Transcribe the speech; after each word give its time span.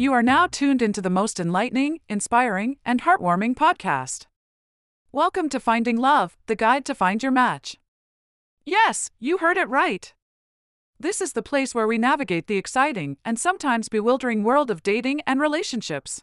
You 0.00 0.14
are 0.14 0.22
now 0.22 0.46
tuned 0.46 0.80
into 0.80 1.02
the 1.02 1.10
most 1.10 1.38
enlightening, 1.38 2.00
inspiring, 2.08 2.78
and 2.86 3.02
heartwarming 3.02 3.54
podcast. 3.54 4.24
Welcome 5.12 5.50
to 5.50 5.60
Finding 5.60 5.98
Love, 5.98 6.38
the 6.46 6.56
guide 6.56 6.86
to 6.86 6.94
find 6.94 7.22
your 7.22 7.32
match. 7.32 7.76
Yes, 8.64 9.10
you 9.18 9.36
heard 9.36 9.58
it 9.58 9.68
right. 9.68 10.14
This 10.98 11.20
is 11.20 11.34
the 11.34 11.42
place 11.42 11.74
where 11.74 11.86
we 11.86 11.98
navigate 11.98 12.46
the 12.46 12.56
exciting 12.56 13.18
and 13.26 13.38
sometimes 13.38 13.90
bewildering 13.90 14.42
world 14.42 14.70
of 14.70 14.82
dating 14.82 15.20
and 15.26 15.38
relationships. 15.38 16.22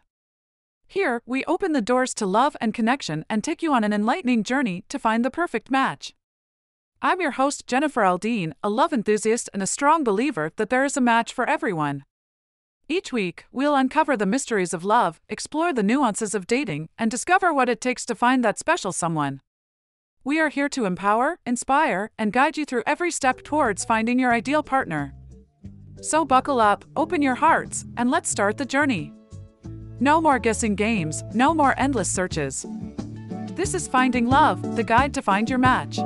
Here, 0.87 1.21
we 1.27 1.45
open 1.45 1.73
the 1.73 1.79
doors 1.79 2.15
to 2.15 2.25
love 2.25 2.57
and 2.59 2.73
connection 2.73 3.25
and 3.29 3.43
take 3.43 3.61
you 3.61 3.73
on 3.73 3.83
an 3.83 3.93
enlightening 3.93 4.41
journey 4.41 4.85
to 4.89 4.97
find 4.97 5.23
the 5.23 5.29
perfect 5.29 5.69
match. 5.69 6.15
I'm 6.99 7.21
your 7.21 7.37
host, 7.37 7.67
Jennifer 7.67 8.01
Aldine, 8.01 8.53
a 8.63 8.71
love 8.71 8.91
enthusiast 8.91 9.51
and 9.53 9.61
a 9.61 9.67
strong 9.67 10.03
believer 10.03 10.51
that 10.55 10.71
there 10.71 10.83
is 10.83 10.97
a 10.97 10.99
match 10.99 11.31
for 11.31 11.47
everyone. 11.47 12.05
Each 12.89 13.11
week, 13.11 13.43
we'll 13.51 13.75
uncover 13.75 14.15
the 14.15 14.25
mysteries 14.25 14.73
of 14.73 14.85
love, 14.85 15.19
explore 15.27 15.73
the 15.73 15.83
nuances 15.83 16.33
of 16.33 16.47
dating, 16.47 16.87
and 16.97 17.11
discover 17.11 17.53
what 17.53 17.67
it 17.67 17.81
takes 17.81 18.05
to 18.05 18.15
find 18.15 18.45
that 18.45 18.57
special 18.57 18.93
someone. 18.93 19.41
We 20.23 20.39
are 20.39 20.47
here 20.47 20.69
to 20.69 20.85
empower, 20.85 21.39
inspire, 21.45 22.11
and 22.17 22.31
guide 22.31 22.55
you 22.55 22.63
through 22.63 22.83
every 22.87 23.11
step 23.11 23.43
towards 23.43 23.83
finding 23.83 24.19
your 24.19 24.31
ideal 24.31 24.63
partner. 24.63 25.13
So 26.01 26.23
buckle 26.23 26.61
up, 26.61 26.85
open 26.95 27.21
your 27.21 27.35
hearts, 27.35 27.85
and 27.97 28.09
let's 28.09 28.29
start 28.29 28.55
the 28.55 28.65
journey. 28.65 29.11
No 29.99 30.21
more 30.21 30.39
guessing 30.39 30.75
games, 30.75 31.25
no 31.33 31.53
more 31.53 31.75
endless 31.77 32.09
searches. 32.09 32.65
This 33.51 33.73
is 33.73 33.89
Finding 33.89 34.27
Love, 34.29 34.77
the 34.77 34.83
guide 34.83 35.13
to 35.15 35.21
find 35.21 35.49
your 35.49 35.59
match. 35.59 35.99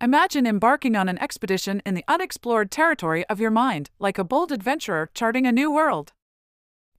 Imagine 0.00 0.46
embarking 0.46 0.94
on 0.94 1.08
an 1.08 1.18
expedition 1.18 1.82
in 1.84 1.94
the 1.94 2.04
unexplored 2.06 2.70
territory 2.70 3.26
of 3.26 3.40
your 3.40 3.50
mind, 3.50 3.90
like 3.98 4.16
a 4.16 4.22
bold 4.22 4.52
adventurer 4.52 5.10
charting 5.12 5.44
a 5.44 5.50
new 5.50 5.72
world. 5.72 6.12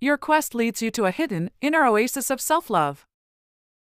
Your 0.02 0.18
quest 0.18 0.54
leads 0.54 0.82
you 0.82 0.92
to 0.92 1.06
a 1.06 1.12
hidden, 1.12 1.50
inner 1.62 1.86
oasis 1.86 2.30
of 2.30 2.42
self 2.42 2.70
love. 2.70 3.08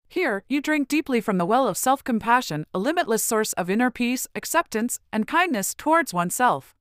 Here, 0.09 0.45
you 0.49 0.61
drink 0.61 0.87
deeply 0.87 1.21
from 1.21 1.37
the 1.37 1.45
well 1.45 1.67
of 1.67 1.77
self 1.77 2.05
compassion, 2.05 2.65
a 2.73 2.79
limitless 2.79 3.25
source 3.25 3.53
of 3.55 3.69
inner 3.69 3.91
peace, 3.91 4.29
acceptance, 4.37 5.01
and 5.13 5.27
kindness 5.27 5.75
towards 5.75 6.15
oneself. 6.15 6.77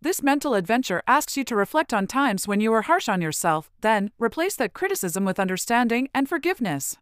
This 0.00 0.22
mental 0.22 0.54
adventure 0.54 1.02
asks 1.08 1.36
you 1.36 1.42
to 1.42 1.56
reflect 1.56 1.92
on 1.92 2.06
times 2.06 2.46
when 2.46 2.60
you 2.60 2.70
were 2.70 2.82
harsh 2.82 3.08
on 3.08 3.20
yourself, 3.20 3.68
then, 3.80 4.12
replace 4.16 4.54
that 4.56 4.74
criticism 4.74 5.24
with 5.24 5.40
understanding 5.40 6.08
and 6.14 6.28
forgiveness. 6.28 6.96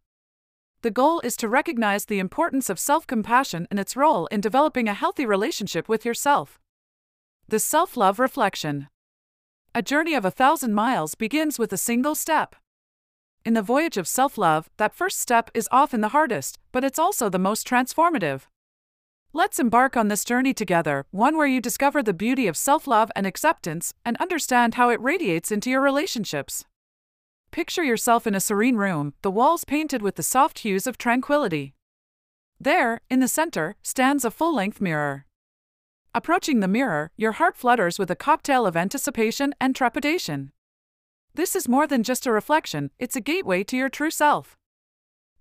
The 0.83 0.91
goal 0.91 1.21
is 1.21 1.37
to 1.39 1.49
recognize 1.49 2.05
the 2.05 2.19
importance 2.19 2.71
of 2.71 2.79
self 2.79 3.07
compassion 3.07 3.67
and 3.71 3.81
its 3.81 3.97
role 3.97 4.27
in 4.27 4.41
developing 4.41 4.89
a 4.89 4.95
healthy 4.95 5.27
relationship 5.27 5.89
with 5.89 6.05
yourself. 6.05 6.59
The 7.49 7.59
Self 7.59 7.97
Love 7.97 8.19
Reflection 8.19 8.89
A 9.75 9.83
journey 9.83 10.15
of 10.15 10.25
a 10.25 10.31
thousand 10.31 10.75
miles 10.75 11.15
begins 11.15 11.59
with 11.59 11.73
a 11.73 11.77
single 11.77 12.15
step. 12.15 12.57
In 13.45 13.55
the 13.55 13.63
voyage 13.63 13.97
of 13.97 14.09
self 14.09 14.37
love, 14.37 14.69
that 14.77 14.95
first 14.95 15.21
step 15.21 15.51
is 15.55 15.69
often 15.71 16.01
the 16.01 16.09
hardest, 16.09 16.59
but 16.73 16.83
it's 16.83 16.99
also 16.99 17.29
the 17.29 17.39
most 17.39 17.67
transformative. 17.67 18.43
Let's 19.33 19.59
embark 19.59 19.97
on 19.97 20.09
this 20.09 20.25
journey 20.25 20.53
together, 20.53 21.07
one 21.11 21.37
where 21.37 21.47
you 21.47 21.61
discover 21.61 22.03
the 22.03 22.13
beauty 22.13 22.49
of 22.49 22.57
self 22.57 22.87
love 22.87 23.13
and 23.15 23.27
acceptance, 23.27 23.95
and 24.05 24.17
understand 24.17 24.75
how 24.75 24.89
it 24.89 25.01
radiates 25.01 25.53
into 25.53 25.71
your 25.71 25.81
relationships. 25.81 26.65
Picture 27.57 27.83
yourself 27.83 28.27
in 28.27 28.35
a 28.35 28.39
serene 28.41 28.77
room, 28.77 29.15
the 29.23 29.31
walls 29.31 29.65
painted 29.65 30.03
with 30.03 30.17
the 30.17 30.23
soft 30.23 30.59
hues 30.59 30.87
of 30.87 30.99
tranquility. 30.99 31.75
There, 32.61 33.01
in 33.09 33.21
the 33.21 33.29
center, 33.29 33.77
stands 33.81 34.27
a 34.27 34.31
full 34.31 34.55
length 34.55 34.79
mirror. 34.79 35.25
Approaching 36.15 36.61
the 36.61 36.69
mirror, 36.69 37.12
your 37.17 37.33
heart 37.33 37.57
flutters 37.57 37.99
with 37.99 38.11
a 38.11 38.15
cocktail 38.15 38.67
of 38.67 38.77
anticipation 38.77 39.55
and 39.59 39.75
trepidation. 39.75 40.53
This 41.33 41.57
is 41.57 41.67
more 41.67 41.87
than 41.87 42.03
just 42.03 42.27
a 42.27 42.31
reflection, 42.31 42.91
it's 42.99 43.17
a 43.17 43.23
gateway 43.23 43.65
to 43.65 43.77
your 43.78 43.88
true 43.88 44.11
self. 44.11 44.59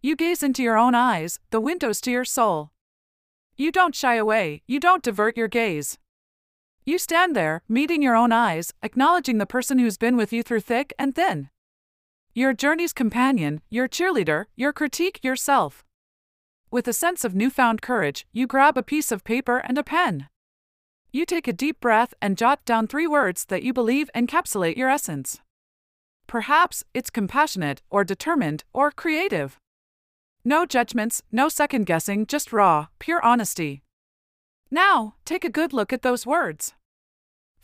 You 0.02 0.16
gaze 0.16 0.42
into 0.42 0.64
your 0.64 0.78
own 0.78 0.96
eyes, 0.96 1.42
the 1.50 1.59
windows 1.59 2.00
to 2.00 2.12
your 2.12 2.24
soul. 2.24 2.72
You 3.58 3.74
don't 3.74 3.94
shy 3.94 4.16
away, 4.16 4.62
you 4.68 4.80
don't 4.80 5.03
divert 5.03 5.36
your 5.36 5.50
gaze. 5.50 5.97
You 6.86 6.97
stand 6.97 7.36
there, 7.36 7.62
meeting 7.68 8.02
your 8.02 8.16
own 8.16 8.32
eyes, 8.32 8.74
acknowledging 8.82 9.38
the 9.38 9.46
person 9.46 9.80
who's 9.80 9.97
been 9.97 10.16
with 10.16 10.32
you 10.32 10.44
through 10.44 10.62
thick 10.62 10.94
and 10.97 11.14
thin. 11.14 11.50
Your 12.38 12.51
journey's 12.51 12.91
companion, 12.91 13.62
your 13.69 13.88
cheerleader, 13.88 14.47
your 14.57 14.73
critique 14.73 15.23
yourself. 15.23 15.85
With 16.69 16.85
a 16.85 16.91
sense 16.91 17.23
of 17.23 17.34
newfound 17.34 17.81
courage, 17.81 18.28
you 18.34 18.46
grab 18.46 18.78
a 18.78 18.84
piece 18.84 19.09
of 19.09 19.23
paper 19.23 19.59
and 19.59 19.78
a 19.78 19.84
pen. 19.84 20.28
You 21.13 21.25
take 21.25 21.47
a 21.47 21.53
deep 21.53 21.79
breath 21.79 22.13
and 22.22 22.38
jot 22.38 22.66
down 22.66 22.88
three 22.88 23.07
words 23.07 23.46
that 23.46 23.63
you 23.63 23.72
believe 23.72 24.09
encapsulate 24.13 24.75
your 24.75 24.90
essence. 24.90 25.40
Perhaps 26.28 26.84
it's 26.94 27.09
compassionate, 27.09 27.81
or 27.90 28.03
determined, 28.03 28.66
or 28.73 28.91
creative. 28.91 29.57
No 30.44 30.66
judgments, 30.66 31.23
no 31.31 31.47
second 31.47 31.85
guessing, 31.85 32.25
just 32.25 32.52
raw, 32.52 32.88
pure 33.00 33.23
honesty. 33.23 33.81
Now, 34.69 35.16
take 35.23 35.46
a 35.46 35.50
good 35.50 35.72
look 35.72 35.94
at 35.94 36.02
those 36.02 36.25
words. 36.25 36.73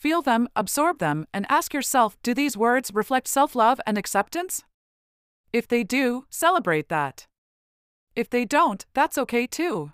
Feel 0.01 0.23
them, 0.23 0.49
absorb 0.55 0.97
them, 0.97 1.27
and 1.31 1.45
ask 1.47 1.75
yourself 1.75 2.17
do 2.23 2.33
these 2.33 2.57
words 2.57 2.89
reflect 2.91 3.27
self 3.27 3.53
love 3.55 3.79
and 3.85 3.99
acceptance? 3.99 4.63
If 5.53 5.67
they 5.67 5.83
do, 5.83 6.25
celebrate 6.31 6.89
that. 6.89 7.27
If 8.15 8.27
they 8.27 8.43
don't, 8.43 8.83
that's 8.95 9.19
okay 9.19 9.45
too. 9.45 9.91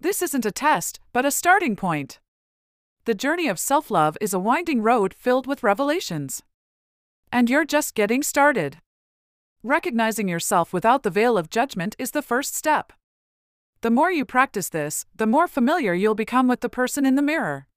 This 0.00 0.22
isn't 0.22 0.44
a 0.44 0.50
test, 0.50 0.98
but 1.12 1.24
a 1.24 1.30
starting 1.30 1.76
point. 1.76 2.18
The 3.04 3.14
journey 3.14 3.46
of 3.46 3.60
self 3.60 3.92
love 3.92 4.18
is 4.20 4.34
a 4.34 4.40
winding 4.40 4.82
road 4.82 5.14
filled 5.14 5.46
with 5.46 5.62
revelations. 5.62 6.42
And 7.30 7.48
you're 7.48 7.64
just 7.64 7.94
getting 7.94 8.24
started. 8.24 8.78
Recognizing 9.62 10.26
yourself 10.26 10.72
without 10.72 11.04
the 11.04 11.10
veil 11.10 11.38
of 11.38 11.48
judgment 11.48 11.94
is 11.96 12.10
the 12.10 12.22
first 12.22 12.56
step. 12.56 12.92
The 13.82 13.90
more 13.90 14.10
you 14.10 14.24
practice 14.24 14.68
this, 14.68 15.06
the 15.14 15.28
more 15.28 15.46
familiar 15.46 15.94
you'll 15.94 16.16
become 16.16 16.48
with 16.48 16.60
the 16.60 16.68
person 16.68 17.06
in 17.06 17.14
the 17.14 17.22
mirror. 17.22 17.68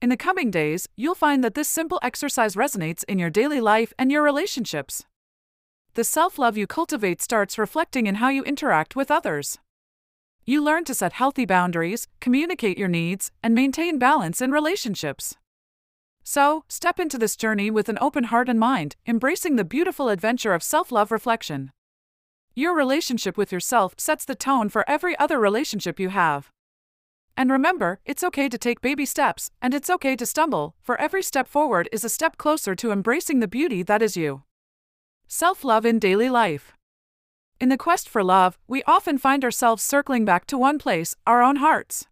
In 0.00 0.10
the 0.10 0.16
coming 0.16 0.52
days, 0.52 0.88
you'll 0.94 1.16
find 1.16 1.42
that 1.42 1.54
this 1.54 1.68
simple 1.68 1.98
exercise 2.02 2.54
resonates 2.54 3.02
in 3.08 3.18
your 3.18 3.30
daily 3.30 3.60
life 3.60 3.92
and 3.98 4.12
your 4.12 4.22
relationships. 4.22 5.04
The 5.94 6.04
self 6.04 6.38
love 6.38 6.56
you 6.56 6.68
cultivate 6.68 7.20
starts 7.20 7.58
reflecting 7.58 8.06
in 8.06 8.16
how 8.16 8.28
you 8.28 8.44
interact 8.44 8.94
with 8.94 9.10
others. 9.10 9.58
You 10.44 10.62
learn 10.62 10.84
to 10.84 10.94
set 10.94 11.14
healthy 11.14 11.44
boundaries, 11.44 12.06
communicate 12.20 12.78
your 12.78 12.88
needs, 12.88 13.32
and 13.42 13.56
maintain 13.56 13.98
balance 13.98 14.40
in 14.40 14.52
relationships. 14.52 15.36
So, 16.22 16.64
step 16.68 17.00
into 17.00 17.18
this 17.18 17.34
journey 17.34 17.68
with 17.68 17.88
an 17.88 17.98
open 18.00 18.24
heart 18.24 18.48
and 18.48 18.60
mind, 18.60 18.94
embracing 19.04 19.56
the 19.56 19.64
beautiful 19.64 20.10
adventure 20.10 20.54
of 20.54 20.62
self 20.62 20.92
love 20.92 21.10
reflection. 21.10 21.72
Your 22.54 22.72
relationship 22.72 23.36
with 23.36 23.50
yourself 23.50 23.94
sets 23.98 24.24
the 24.24 24.36
tone 24.36 24.68
for 24.68 24.88
every 24.88 25.18
other 25.18 25.40
relationship 25.40 25.98
you 25.98 26.10
have. 26.10 26.52
And 27.38 27.52
remember, 27.52 28.00
it's 28.04 28.24
okay 28.24 28.48
to 28.48 28.58
take 28.58 28.80
baby 28.80 29.06
steps, 29.06 29.48
and 29.62 29.72
it's 29.72 29.88
okay 29.88 30.16
to 30.16 30.26
stumble, 30.26 30.74
for 30.82 31.00
every 31.00 31.22
step 31.22 31.46
forward 31.46 31.88
is 31.92 32.02
a 32.02 32.08
step 32.08 32.36
closer 32.36 32.74
to 32.74 32.90
embracing 32.90 33.38
the 33.38 33.46
beauty 33.46 33.84
that 33.84 34.02
is 34.02 34.16
you. 34.16 34.42
Self 35.28 35.62
love 35.62 35.86
in 35.86 36.00
daily 36.00 36.28
life. 36.28 36.72
In 37.60 37.68
the 37.68 37.76
quest 37.76 38.08
for 38.08 38.24
love, 38.24 38.58
we 38.66 38.82
often 38.88 39.18
find 39.18 39.44
ourselves 39.44 39.84
circling 39.84 40.24
back 40.24 40.46
to 40.46 40.58
one 40.58 40.80
place 40.80 41.14
our 41.28 41.40
own 41.40 41.56
hearts. 41.56 42.08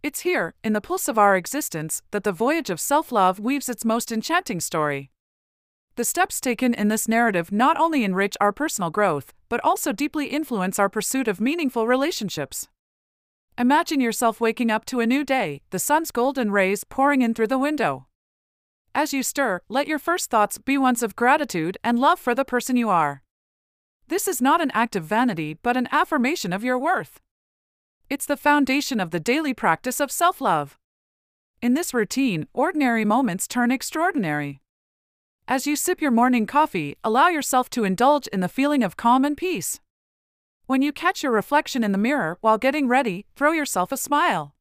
It's 0.00 0.20
here, 0.20 0.54
in 0.62 0.74
the 0.74 0.80
pulse 0.80 1.08
of 1.08 1.18
our 1.18 1.34
existence, 1.34 2.02
that 2.12 2.22
the 2.22 2.30
voyage 2.30 2.70
of 2.70 2.78
self 2.78 3.10
love 3.10 3.40
weaves 3.40 3.68
its 3.68 3.84
most 3.84 4.12
enchanting 4.12 4.60
story. 4.60 5.10
The 5.96 6.04
steps 6.04 6.40
taken 6.40 6.72
in 6.72 6.86
this 6.86 7.08
narrative 7.08 7.50
not 7.50 7.76
only 7.80 8.04
enrich 8.04 8.36
our 8.40 8.52
personal 8.52 8.90
growth, 8.90 9.32
but 9.48 9.58
also 9.64 9.90
deeply 9.90 10.26
influence 10.26 10.78
our 10.78 10.88
pursuit 10.88 11.26
of 11.26 11.40
meaningful 11.40 11.88
relationships. 11.88 12.68
Imagine 13.58 14.02
yourself 14.02 14.38
waking 14.38 14.70
up 14.70 14.84
to 14.84 15.00
a 15.00 15.06
new 15.06 15.24
day, 15.24 15.62
the 15.70 15.78
sun's 15.78 16.10
golden 16.10 16.50
rays 16.50 16.84
pouring 16.84 17.22
in 17.22 17.32
through 17.32 17.46
the 17.46 17.58
window. 17.58 18.06
As 18.94 19.14
you 19.14 19.22
stir, 19.22 19.62
let 19.70 19.88
your 19.88 19.98
first 19.98 20.28
thoughts 20.28 20.58
be 20.58 20.76
ones 20.76 21.02
of 21.02 21.16
gratitude 21.16 21.78
and 21.82 21.98
love 21.98 22.20
for 22.20 22.34
the 22.34 22.44
person 22.44 22.76
you 22.76 22.90
are. 22.90 23.22
This 24.08 24.28
is 24.28 24.42
not 24.42 24.60
an 24.60 24.70
act 24.74 24.94
of 24.94 25.04
vanity, 25.04 25.54
but 25.54 25.74
an 25.74 25.88
affirmation 25.90 26.52
of 26.52 26.64
your 26.64 26.78
worth. 26.78 27.18
It's 28.10 28.26
the 28.26 28.36
foundation 28.36 29.00
of 29.00 29.10
the 29.10 29.20
daily 29.20 29.54
practice 29.54 30.00
of 30.00 30.12
self 30.12 30.42
love. 30.42 30.78
In 31.62 31.72
this 31.72 31.94
routine, 31.94 32.46
ordinary 32.52 33.06
moments 33.06 33.48
turn 33.48 33.70
extraordinary. 33.70 34.60
As 35.48 35.66
you 35.66 35.76
sip 35.76 36.02
your 36.02 36.10
morning 36.10 36.44
coffee, 36.44 36.96
allow 37.02 37.28
yourself 37.28 37.70
to 37.70 37.84
indulge 37.84 38.26
in 38.26 38.40
the 38.40 38.48
feeling 38.50 38.82
of 38.82 38.98
calm 38.98 39.24
and 39.24 39.34
peace. 39.34 39.80
When 40.66 40.82
you 40.82 40.92
catch 40.92 41.22
your 41.22 41.30
reflection 41.30 41.84
in 41.84 41.92
the 41.92 41.98
mirror 41.98 42.38
while 42.40 42.58
getting 42.58 42.88
ready, 42.88 43.24
throw 43.36 43.52
yourself 43.52 43.92
a 43.92 43.96
smile. 43.96 44.56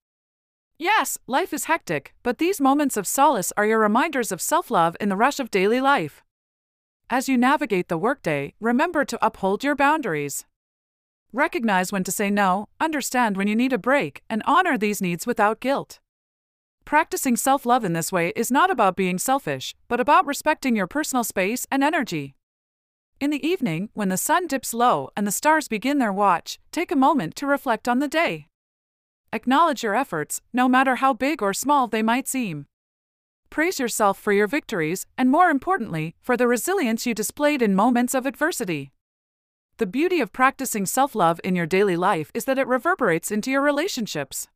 Yes, 0.77 1.17
life 1.25 1.51
is 1.51 1.65
hectic, 1.65 2.13
but 2.21 2.37
these 2.37 2.61
moments 2.61 2.95
of 2.95 3.07
solace 3.07 3.51
are 3.57 3.65
your 3.65 3.79
reminders 3.79 4.31
of 4.31 4.39
self 4.39 4.69
love 4.69 4.95
in 5.01 5.09
the 5.09 5.15
rush 5.15 5.39
of 5.39 5.49
daily 5.49 5.81
life. 5.81 6.23
As 7.09 7.27
you 7.27 7.37
navigate 7.37 7.87
the 7.87 7.97
workday, 7.97 8.53
remember 8.59 9.03
to 9.03 9.25
uphold 9.25 9.63
your 9.63 9.75
boundaries. 9.75 10.45
Recognize 11.33 11.91
when 11.91 12.03
to 12.03 12.11
say 12.11 12.29
no, 12.29 12.69
understand 12.79 13.35
when 13.35 13.47
you 13.47 13.55
need 13.55 13.73
a 13.73 13.79
break, 13.79 14.21
and 14.29 14.43
honor 14.45 14.77
these 14.77 15.01
needs 15.01 15.25
without 15.25 15.59
guilt. 15.59 15.99
Practicing 16.85 17.35
self 17.35 17.65
love 17.65 17.83
in 17.83 17.93
this 17.93 18.11
way 18.11 18.31
is 18.35 18.51
not 18.51 18.69
about 18.69 18.95
being 18.95 19.17
selfish, 19.17 19.75
but 19.87 19.99
about 19.99 20.27
respecting 20.27 20.75
your 20.75 20.87
personal 20.87 21.23
space 21.23 21.65
and 21.71 21.83
energy. 21.83 22.35
In 23.17 23.29
the 23.29 23.47
evening, 23.47 23.89
when 23.93 24.09
the 24.09 24.17
sun 24.17 24.45
dips 24.45 24.73
low 24.73 25.09
and 25.15 25.25
the 25.25 25.31
stars 25.31 25.69
begin 25.69 25.99
their 25.99 26.11
watch, 26.11 26.59
take 26.71 26.91
a 26.91 26.97
moment 26.97 27.35
to 27.37 27.47
reflect 27.47 27.87
on 27.87 27.99
the 27.99 28.09
day. 28.09 28.47
Acknowledge 29.31 29.83
your 29.83 29.95
efforts, 29.95 30.41
no 30.51 30.67
matter 30.67 30.95
how 30.97 31.13
big 31.13 31.41
or 31.41 31.53
small 31.53 31.87
they 31.87 32.03
might 32.03 32.27
seem. 32.27 32.65
Praise 33.49 33.79
yourself 33.79 34.19
for 34.19 34.33
your 34.33 34.47
victories, 34.47 35.05
and 35.17 35.31
more 35.31 35.49
importantly, 35.49 36.13
for 36.19 36.35
the 36.35 36.47
resilience 36.47 37.05
you 37.05 37.13
displayed 37.13 37.61
in 37.61 37.73
moments 37.73 38.13
of 38.13 38.25
adversity. 38.25 38.91
The 39.77 39.85
beauty 39.87 40.19
of 40.19 40.33
practicing 40.33 40.85
self 40.85 41.15
love 41.15 41.39
in 41.41 41.55
your 41.55 41.65
daily 41.65 41.95
life 41.95 42.31
is 42.33 42.43
that 42.45 42.57
it 42.59 42.67
reverberates 42.67 43.31
into 43.31 43.49
your 43.49 43.61
relationships. 43.61 44.49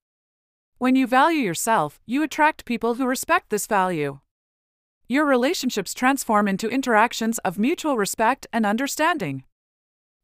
When 0.79 0.97
you 0.97 1.07
value 1.07 1.41
yourself, 1.41 2.01
you 2.06 2.23
attract 2.23 2.65
people 2.65 2.95
who 2.95 3.06
respect 3.06 3.51
this 3.51 3.67
value. 3.67 4.19
Your 5.11 5.25
relationships 5.25 5.95
transform 5.95 6.47
into 6.47 6.69
interactions 6.69 7.39
of 7.39 7.57
mutual 7.57 7.97
respect 7.97 8.45
and 8.53 8.63
understanding. 8.63 9.44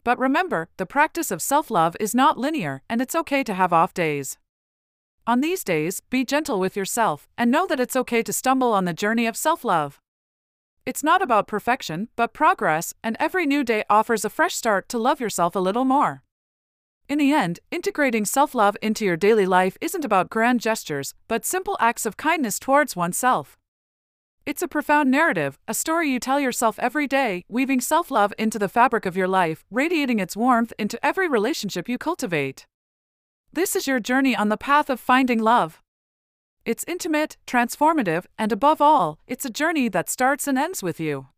But 0.04 0.20
remember, 0.20 0.70
the 0.78 0.86
practice 0.86 1.32
of 1.32 1.42
self 1.42 1.72
love 1.72 1.98
is 2.00 2.14
not 2.14 2.38
linear, 2.38 2.84
and 2.88 3.02
it's 3.02 3.16
okay 3.16 3.44
to 3.46 3.56
have 3.56 3.74
off 3.74 3.96
days. 3.96 4.38
On 5.26 5.42
these 5.42 5.64
days, 5.64 6.02
be 6.12 6.24
gentle 6.24 6.60
with 6.60 6.76
yourself 6.76 7.28
and 7.36 7.50
know 7.50 7.66
that 7.66 7.80
it's 7.80 7.96
okay 7.96 8.22
to 8.22 8.32
stumble 8.32 8.74
on 8.74 8.86
the 8.86 8.94
journey 8.94 9.26
of 9.26 9.36
self 9.36 9.66
love. 9.66 10.00
It's 10.86 11.04
not 11.04 11.24
about 11.24 11.48
perfection, 11.48 12.10
but 12.16 12.32
progress, 12.32 12.94
and 13.04 13.18
every 13.20 13.48
new 13.48 13.64
day 13.64 13.86
offers 13.90 14.24
a 14.24 14.30
fresh 14.30 14.54
start 14.54 14.88
to 14.90 15.00
love 15.00 15.20
yourself 15.20 15.56
a 15.56 15.60
little 15.60 15.86
more. 15.86 16.22
In 17.10 17.18
the 17.18 17.34
end, 17.34 17.60
integrating 17.72 18.24
self 18.24 18.54
love 18.54 18.78
into 18.84 19.04
your 19.04 19.18
daily 19.18 19.48
life 19.48 19.80
isn't 19.82 20.06
about 20.06 20.30
grand 20.30 20.62
gestures, 20.62 21.16
but 21.28 21.44
simple 21.44 21.76
acts 21.80 22.06
of 22.06 22.18
kindness 22.18 22.60
towards 22.60 22.96
oneself. 22.96 23.58
It's 24.46 24.62
a 24.62 24.68
profound 24.68 25.10
narrative, 25.10 25.58
a 25.68 25.74
story 25.74 26.12
you 26.12 26.20
tell 26.20 26.40
yourself 26.40 26.78
every 26.78 27.08
day, 27.08 27.44
weaving 27.50 27.82
self 27.82 28.12
love 28.12 28.32
into 28.38 28.60
the 28.60 28.70
fabric 28.70 29.08
of 29.08 29.18
your 29.18 29.28
life, 29.28 29.66
radiating 29.72 30.20
its 30.20 30.38
warmth 30.38 30.72
into 30.78 31.04
every 31.04 31.28
relationship 31.28 31.90
you 31.90 31.98
cultivate. 31.98 32.68
This 33.52 33.76
is 33.76 33.88
your 33.88 34.00
journey 34.00 34.36
on 34.36 34.50
the 34.50 34.58
path 34.58 34.88
of 34.92 35.00
finding 35.00 35.42
love. 35.42 35.82
It's 36.64 36.86
intimate, 36.88 37.38
transformative, 37.48 38.26
and 38.38 38.52
above 38.52 38.82
all, 38.82 39.18
it's 39.26 39.46
a 39.46 39.50
journey 39.50 39.90
that 39.90 40.10
starts 40.10 40.48
and 40.48 40.60
ends 40.60 40.84
with 40.84 41.00
you. 41.00 41.30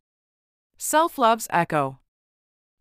Self 0.77 1.17
love's 1.17 1.47
echo. 1.49 1.99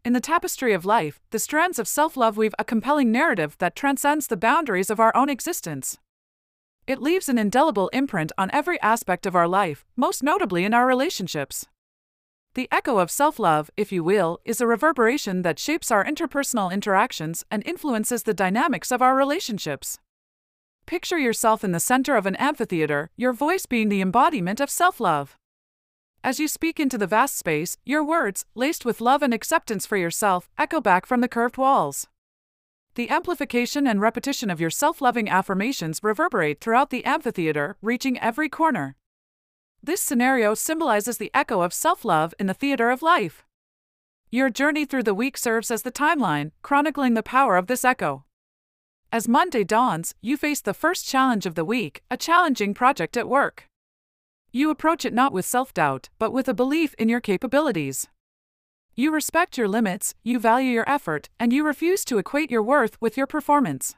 In 0.05 0.13
the 0.13 0.21
tapestry 0.21 0.73
of 0.73 0.85
life, 0.85 1.21
the 1.31 1.39
strands 1.39 1.79
of 1.79 1.87
self 1.87 2.17
love 2.17 2.37
weave 2.37 2.55
a 2.59 2.65
compelling 2.65 3.13
narrative 3.13 3.57
that 3.59 3.77
transcends 3.77 4.27
the 4.27 4.37
boundaries 4.37 4.91
of 4.91 4.99
our 4.99 5.15
own 5.17 5.29
existence. 5.29 5.99
It 6.87 7.03
leaves 7.03 7.29
an 7.29 7.37
indelible 7.37 7.89
imprint 7.89 8.31
on 8.39 8.49
every 8.53 8.81
aspect 8.81 9.27
of 9.27 9.35
our 9.35 9.49
life, 9.49 9.85
most 9.97 10.23
notably 10.23 10.65
in 10.65 10.73
our 10.73 10.87
relationships. 10.87 11.67
The 12.55 12.69
echo 12.71 12.99
of 12.99 13.11
self 13.11 13.41
love, 13.41 13.71
if 13.77 13.91
you 13.91 14.05
will, 14.05 14.39
is 14.45 14.61
a 14.61 14.67
reverberation 14.69 15.43
that 15.43 15.59
shapes 15.59 15.91
our 15.91 16.05
interpersonal 16.05 16.73
interactions 16.73 17.45
and 17.51 17.67
influences 17.67 18.23
the 18.23 18.33
dynamics 18.33 18.93
of 18.93 19.03
our 19.03 19.17
relationships. 19.17 19.99
Picture 20.87 21.19
yourself 21.19 21.65
in 21.65 21.73
the 21.73 21.81
center 21.81 22.15
of 22.15 22.25
an 22.25 22.37
amphitheater, 22.37 23.11
your 23.17 23.33
voice 23.33 23.67
being 23.67 23.89
the 23.89 24.01
embodiment 24.01 24.61
of 24.61 24.71
self 24.71 25.01
love. 25.01 25.37
As 26.23 26.39
you 26.39 26.47
speak 26.47 26.79
into 26.79 26.97
the 26.97 27.07
vast 27.09 27.37
space, 27.37 27.77
your 27.85 28.05
words, 28.05 28.47
laced 28.55 28.85
with 28.85 29.01
love 29.01 29.23
and 29.23 29.35
acceptance 29.35 29.87
for 29.87 29.97
yourself, 29.97 30.49
echo 30.57 30.81
back 30.81 31.05
from 31.05 31.21
the 31.21 31.29
curved 31.29 31.59
walls. 31.59 32.07
The 32.97 33.11
amplification 33.11 33.87
and 33.87 34.01
repetition 34.01 34.49
of 34.49 34.59
your 34.59 34.71
self 34.71 35.03
loving 35.03 35.29
affirmations 35.29 36.01
reverberate 36.03 36.63
throughout 36.63 36.89
the 36.89 37.05
amphitheater, 37.05 37.77
reaching 37.83 38.19
every 38.19 38.49
corner. 38.49 38.97
This 39.83 40.01
scenario 40.01 40.55
symbolizes 40.55 41.19
the 41.19 41.31
echo 41.35 41.61
of 41.61 41.75
self 41.75 42.07
love 42.07 42.33
in 42.39 42.47
the 42.47 42.55
theater 42.55 42.89
of 42.89 43.03
life. 43.03 43.45
Your 44.31 44.49
journey 44.49 44.87
through 44.87 45.03
the 45.03 45.13
week 45.13 45.37
serves 45.37 45.71
as 45.71 45.83
the 45.83 45.93
timeline, 45.93 46.53
chronicling 46.63 47.13
the 47.13 47.23
power 47.23 47.59
of 47.59 47.67
this 47.67 47.85
echo. 47.85 48.25
As 49.13 49.29
Monday 49.29 49.63
dawns, 49.63 50.15
you 50.23 50.39
face 50.39 50.63
the 50.63 50.73
first 50.73 51.07
challenge 51.07 51.45
of 51.45 51.55
the 51.55 51.67
week, 51.67 52.03
a 52.11 52.17
challenging 52.17 52.73
project 52.73 53.19
at 53.19 53.29
work. 53.29 53.69
You 54.53 54.71
approach 54.71 55.05
it 55.05 55.13
not 55.13 55.35
with 55.35 55.45
self 55.45 55.75
doubt, 55.75 56.09
but 56.19 56.33
with 56.33 56.49
a 56.49 56.55
belief 56.55 56.95
in 56.95 57.11
your 57.11 57.21
capabilities. 57.21 58.09
You 58.99 59.13
respect 59.13 59.59
your 59.59 59.69
limits, 59.69 60.15
you 60.25 60.39
value 60.39 60.71
your 60.71 60.89
effort, 60.89 61.29
and 61.39 61.53
you 61.53 61.67
refuse 61.67 62.03
to 62.07 62.17
equate 62.17 62.51
your 62.51 62.63
worth 62.63 62.97
with 62.99 63.15
your 63.15 63.27
performance. 63.27 63.95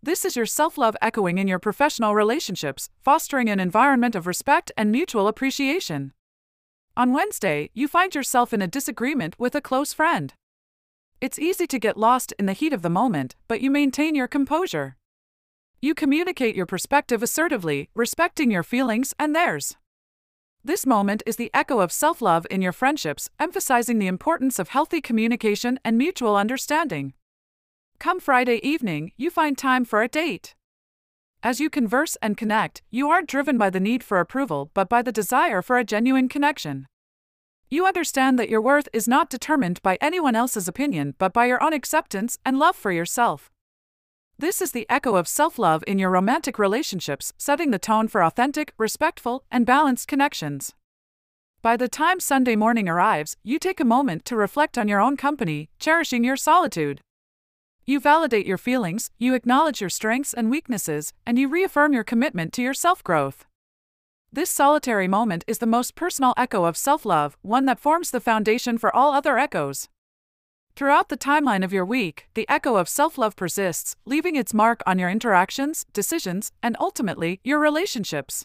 This 0.00 0.24
is 0.24 0.36
your 0.36 0.46
self 0.46 0.78
love 0.78 0.96
echoing 1.02 1.36
in 1.38 1.48
your 1.48 1.58
professional 1.58 2.14
relationships, 2.14 2.90
fostering 3.00 3.50
an 3.50 3.58
environment 3.58 4.14
of 4.14 4.28
respect 4.28 4.70
and 4.76 4.92
mutual 4.92 5.26
appreciation. 5.26 6.12
On 6.96 7.12
Wednesday, 7.12 7.70
you 7.74 7.88
find 7.88 8.14
yourself 8.14 8.52
in 8.52 8.62
a 8.62 8.68
disagreement 8.68 9.34
with 9.36 9.56
a 9.56 9.60
close 9.60 9.92
friend. 9.92 10.32
It's 11.20 11.40
easy 11.40 11.66
to 11.66 11.78
get 11.80 11.96
lost 11.96 12.32
in 12.38 12.46
the 12.46 12.52
heat 12.52 12.72
of 12.72 12.82
the 12.82 12.90
moment, 12.90 13.34
but 13.48 13.62
you 13.62 13.68
maintain 13.68 14.14
your 14.14 14.28
composure. 14.28 14.96
You 15.82 15.92
communicate 15.92 16.54
your 16.54 16.66
perspective 16.66 17.20
assertively, 17.20 17.90
respecting 17.96 18.52
your 18.52 18.62
feelings 18.62 19.12
and 19.18 19.34
theirs. 19.34 19.76
This 20.66 20.86
moment 20.86 21.22
is 21.26 21.36
the 21.36 21.50
echo 21.52 21.80
of 21.80 21.92
self 21.92 22.22
love 22.22 22.46
in 22.50 22.62
your 22.62 22.72
friendships, 22.72 23.28
emphasizing 23.38 23.98
the 23.98 24.06
importance 24.06 24.58
of 24.58 24.70
healthy 24.70 25.02
communication 25.02 25.78
and 25.84 25.98
mutual 25.98 26.36
understanding. 26.36 27.12
Come 27.98 28.18
Friday 28.18 28.66
evening, 28.66 29.12
you 29.18 29.28
find 29.28 29.58
time 29.58 29.84
for 29.84 30.02
a 30.02 30.08
date. 30.08 30.54
As 31.42 31.60
you 31.60 31.68
converse 31.68 32.16
and 32.22 32.38
connect, 32.38 32.80
you 32.90 33.10
aren't 33.10 33.28
driven 33.28 33.58
by 33.58 33.68
the 33.68 33.78
need 33.78 34.02
for 34.02 34.20
approval 34.20 34.70
but 34.72 34.88
by 34.88 35.02
the 35.02 35.12
desire 35.12 35.60
for 35.60 35.76
a 35.76 35.84
genuine 35.84 36.30
connection. 36.30 36.86
You 37.68 37.84
understand 37.84 38.38
that 38.38 38.48
your 38.48 38.62
worth 38.62 38.88
is 38.94 39.06
not 39.06 39.28
determined 39.28 39.82
by 39.82 39.98
anyone 40.00 40.34
else's 40.34 40.66
opinion 40.66 41.14
but 41.18 41.34
by 41.34 41.44
your 41.44 41.62
own 41.62 41.74
acceptance 41.74 42.38
and 42.42 42.58
love 42.58 42.74
for 42.74 42.90
yourself. 42.90 43.50
This 44.36 44.60
is 44.60 44.72
the 44.72 44.86
echo 44.90 45.14
of 45.14 45.28
self 45.28 45.60
love 45.60 45.84
in 45.86 46.00
your 46.00 46.10
romantic 46.10 46.58
relationships, 46.58 47.32
setting 47.38 47.70
the 47.70 47.78
tone 47.78 48.08
for 48.08 48.22
authentic, 48.24 48.72
respectful, 48.76 49.44
and 49.48 49.64
balanced 49.64 50.08
connections. 50.08 50.74
By 51.62 51.76
the 51.76 51.88
time 51.88 52.18
Sunday 52.18 52.56
morning 52.56 52.88
arrives, 52.88 53.36
you 53.44 53.60
take 53.60 53.78
a 53.78 53.84
moment 53.84 54.24
to 54.24 54.36
reflect 54.36 54.76
on 54.76 54.88
your 54.88 55.00
own 55.00 55.16
company, 55.16 55.70
cherishing 55.78 56.24
your 56.24 56.36
solitude. 56.36 57.00
You 57.86 58.00
validate 58.00 58.44
your 58.44 58.58
feelings, 58.58 59.12
you 59.18 59.34
acknowledge 59.34 59.80
your 59.80 59.88
strengths 59.88 60.34
and 60.34 60.50
weaknesses, 60.50 61.12
and 61.24 61.38
you 61.38 61.48
reaffirm 61.48 61.92
your 61.92 62.04
commitment 62.04 62.52
to 62.54 62.62
your 62.62 62.74
self 62.74 63.04
growth. 63.04 63.46
This 64.32 64.50
solitary 64.50 65.06
moment 65.06 65.44
is 65.46 65.58
the 65.58 65.66
most 65.66 65.94
personal 65.94 66.34
echo 66.36 66.64
of 66.64 66.76
self 66.76 67.06
love, 67.06 67.36
one 67.42 67.66
that 67.66 67.78
forms 67.78 68.10
the 68.10 68.20
foundation 68.20 68.78
for 68.78 68.94
all 68.94 69.12
other 69.12 69.38
echoes. 69.38 69.88
Throughout 70.76 71.08
the 71.08 71.16
timeline 71.16 71.64
of 71.64 71.72
your 71.72 71.84
week, 71.84 72.26
the 72.34 72.48
echo 72.48 72.74
of 72.74 72.88
self 72.88 73.16
love 73.16 73.36
persists, 73.36 73.94
leaving 74.04 74.34
its 74.34 74.52
mark 74.52 74.82
on 74.84 74.98
your 74.98 75.08
interactions, 75.08 75.86
decisions, 75.92 76.50
and 76.64 76.76
ultimately, 76.80 77.38
your 77.44 77.60
relationships. 77.60 78.44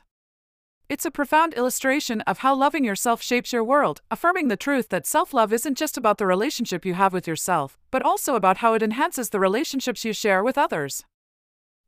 It's 0.90 1.06
a 1.06 1.12
profound 1.12 1.56
illustration 1.56 2.22
of 2.22 2.40
how 2.40 2.54
loving 2.54 2.84
yourself 2.84 3.24
shapes 3.24 3.52
your 3.52 3.64
world, 3.64 4.02
affirming 4.12 4.48
the 4.48 4.58
truth 4.58 4.90
that 4.90 5.08
self 5.08 5.34
love 5.34 5.52
isn't 5.52 5.76
just 5.76 5.98
about 5.98 6.20
the 6.20 6.28
relationship 6.28 6.86
you 6.86 6.94
have 6.94 7.14
with 7.14 7.28
yourself, 7.28 7.80
but 7.90 8.04
also 8.04 8.36
about 8.36 8.58
how 8.58 8.76
it 8.76 8.84
enhances 8.84 9.32
the 9.32 9.40
relationships 9.40 10.06
you 10.06 10.14
share 10.14 10.44
with 10.44 10.58
others. 10.58 11.04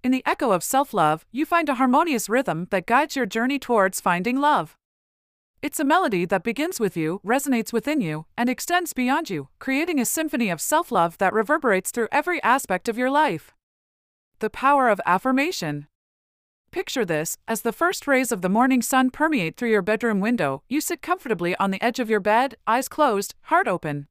In 0.03 0.12
the 0.12 0.24
echo 0.25 0.53
of 0.53 0.63
self 0.63 0.91
love, 0.91 1.24
you 1.31 1.45
find 1.45 1.69
a 1.69 1.75
harmonious 1.75 2.27
rhythm 2.27 2.65
that 2.71 2.88
guides 2.88 3.15
your 3.15 3.27
journey 3.27 3.60
towards 3.60 4.01
finding 4.01 4.39
love. 4.39 4.75
It's 5.62 5.80
a 5.80 5.86
melody 5.86 6.25
that 6.25 6.44
begins 6.44 6.80
with 6.80 6.98
you, 6.98 7.22
resonates 7.24 7.72
within 7.72 8.01
you, 8.01 8.25
and 8.36 8.50
extends 8.50 8.94
beyond 8.94 9.30
you, 9.30 9.50
creating 9.60 10.00
a 10.00 10.06
symphony 10.06 10.50
of 10.50 10.60
self 10.60 10.91
love 10.91 11.20
that 11.20 11.34
reverberates 11.34 11.91
through 11.91 12.08
every 12.12 12.41
aspect 12.41 12.89
of 12.89 12.98
your 12.98 13.12
life. 13.12 13.53
The 14.39 14.50
power 14.50 14.89
of 14.89 15.00
affirmation. 15.06 15.86
Picture 16.72 17.06
this 17.06 17.38
as 17.48 17.62
the 17.62 17.72
first 17.72 18.08
rays 18.08 18.32
of 18.32 18.41
the 18.41 18.50
morning 18.50 18.82
sun 18.82 19.12
permeate 19.12 19.56
through 19.56 19.70
your 19.70 19.84
bedroom 19.84 20.20
window, 20.20 20.63
you 20.68 20.82
sit 20.82 21.03
comfortably 21.03 21.56
on 21.58 21.70
the 21.70 21.84
edge 21.84 22.00
of 22.00 22.10
your 22.10 22.20
bed, 22.20 22.56
eyes 22.65 22.88
closed, 22.88 23.36
heart 23.44 23.68
open. 23.68 24.08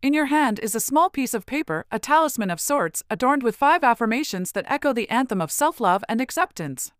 In 0.00 0.14
your 0.14 0.26
hand 0.26 0.58
is 0.60 0.74
a 0.74 0.80
small 0.80 1.10
piece 1.10 1.34
of 1.34 1.44
paper, 1.44 1.84
a 1.90 1.98
talisman 1.98 2.50
of 2.50 2.60
sorts, 2.60 3.02
adorned 3.10 3.42
with 3.42 3.56
five 3.56 3.84
affirmations 3.84 4.52
that 4.52 4.64
echo 4.68 4.94
the 4.94 5.10
anthem 5.10 5.42
of 5.42 5.52
self 5.52 5.80
love 5.80 6.02
and 6.08 6.22
acceptance. 6.22 6.92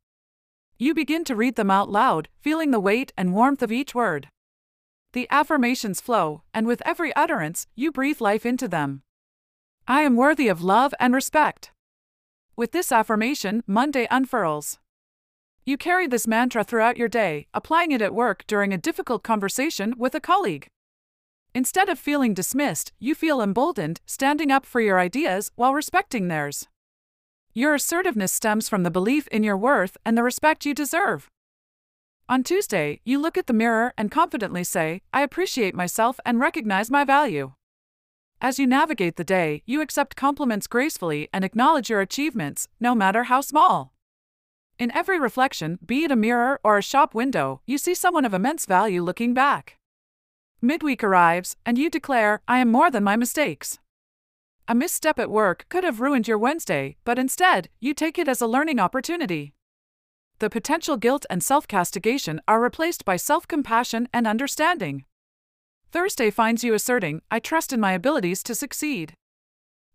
You 0.83 0.95
begin 0.95 1.23
to 1.27 1.37
read 1.37 1.55
them 1.55 1.71
out 1.71 1.91
loud, 1.91 2.29
feeling 2.41 2.73
the 2.73 2.81
weight 2.81 3.13
and 3.17 3.33
warmth 3.33 3.63
of 3.63 3.71
each 3.71 3.95
word. 3.95 4.27
The 5.13 5.29
affirmations 5.31 6.01
flow, 6.01 6.43
and 6.53 6.67
with 6.67 6.83
every 6.85 7.15
utterance, 7.15 7.69
you 7.77 7.93
breathe 7.93 8.21
life 8.21 8.45
into 8.45 8.67
them. 8.67 9.03
I 9.87 10.01
am 10.01 10.17
worthy 10.17 10.49
of 10.49 10.61
love 10.61 10.93
and 10.99 11.15
respect. 11.15 11.71
With 12.57 12.73
this 12.73 12.91
affirmation, 12.91 13.63
Monday 13.65 14.09
unfurls. 14.11 14.81
You 15.65 15.77
carry 15.77 16.09
this 16.09 16.27
mantra 16.27 16.65
throughout 16.65 16.97
your 16.97 17.07
day, 17.07 17.47
applying 17.55 17.93
it 17.93 18.03
at 18.03 18.13
work 18.13 18.43
during 18.49 18.75
a 18.75 18.77
difficult 18.77 19.23
conversation 19.23 19.95
with 19.97 20.17
a 20.17 20.21
colleague. 20.21 20.67
Instead 21.55 21.91
of 21.91 21.97
feeling 21.97 22.35
dismissed, 22.35 22.93
you 22.99 23.15
feel 23.15 23.41
emboldened, 23.41 24.01
standing 24.05 24.51
up 24.51 24.67
for 24.67 24.81
your 24.81 24.99
ideas 24.99 25.53
while 25.55 25.75
respecting 25.75 26.27
theirs. 26.27 26.67
Your 27.55 27.75
assertiveness 27.75 28.33
stems 28.33 28.69
from 28.71 28.83
the 28.83 28.91
belief 28.91 29.29
in 29.29 29.43
your 29.43 29.59
worth 29.59 29.99
and 30.07 30.17
the 30.17 30.23
respect 30.23 30.65
you 30.65 30.73
deserve. 30.73 31.29
On 32.27 32.43
Tuesday, 32.43 33.01
you 33.05 33.21
look 33.21 33.37
at 33.37 33.47
the 33.47 33.53
mirror 33.53 33.93
and 33.99 34.11
confidently 34.11 34.65
say, 34.65 35.03
I 35.13 35.21
appreciate 35.21 35.75
myself 35.75 36.19
and 36.25 36.41
recognize 36.41 36.91
my 36.91 37.05
value. 37.05 37.53
As 38.41 38.59
you 38.59 38.67
navigate 38.67 39.17
the 39.17 39.25
day, 39.25 39.63
you 39.67 39.83
accept 39.83 40.17
compliments 40.17 40.67
gracefully 40.67 41.29
and 41.31 41.45
acknowledge 41.45 41.91
your 41.91 42.01
achievements, 42.01 42.69
no 42.81 42.95
matter 42.95 43.25
how 43.25 43.43
small. 43.43 43.93
In 44.79 44.91
every 44.93 45.21
reflection, 45.21 45.79
be 45.85 46.05
it 46.05 46.11
a 46.11 46.17
mirror 46.17 46.59
or 46.65 46.79
a 46.79 46.83
shop 46.83 47.15
window, 47.15 47.61
you 47.67 47.77
see 47.77 47.95
someone 47.95 48.25
of 48.25 48.33
immense 48.33 48.65
value 48.65 49.03
looking 49.03 49.35
back. 49.35 49.77
Midweek 50.63 51.05
arrives, 51.05 51.57
and 51.67 51.77
you 51.77 51.91
declare, 51.91 52.41
I 52.49 52.61
am 52.61 52.73
more 52.73 52.91
than 52.91 53.05
my 53.05 53.17
mistakes. 53.17 53.79
A 54.69 54.75
misstep 54.75 55.19
at 55.19 55.31
work 55.31 55.67
could 55.69 55.85
have 55.85 56.01
ruined 56.01 56.29
your 56.29 56.39
Wednesday, 56.39 56.97
but 57.05 57.19
instead, 57.19 57.69
you 57.81 57.95
take 57.95 58.19
it 58.19 58.29
as 58.29 58.41
a 58.41 58.47
learning 58.47 58.79
opportunity. 58.79 59.55
The 60.39 60.51
potential 60.51 60.97
guilt 60.97 61.27
and 61.29 61.43
self 61.43 61.67
castigation 61.67 62.41
are 62.47 62.61
replaced 62.61 63.05
by 63.05 63.17
self 63.17 63.47
compassion 63.47 64.09
and 64.13 64.27
understanding. 64.27 65.05
Thursday 65.91 66.31
finds 66.31 66.65
you 66.65 66.75
asserting, 66.75 67.23
I 67.31 67.39
trust 67.39 67.73
in 67.73 67.81
my 67.81 67.93
abilities 67.93 68.43
to 68.45 68.55
succeed. 68.55 69.15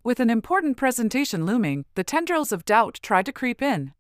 With 0.04 0.20
an 0.20 0.30
important 0.30 0.78
presentation 0.78 1.46
looming, 1.46 1.86
the 1.96 2.04
tendrils 2.04 2.52
of 2.52 2.66
doubt 2.66 3.00
try 3.02 3.24
to 3.24 3.34
creep 3.34 3.62
in. 3.62 3.94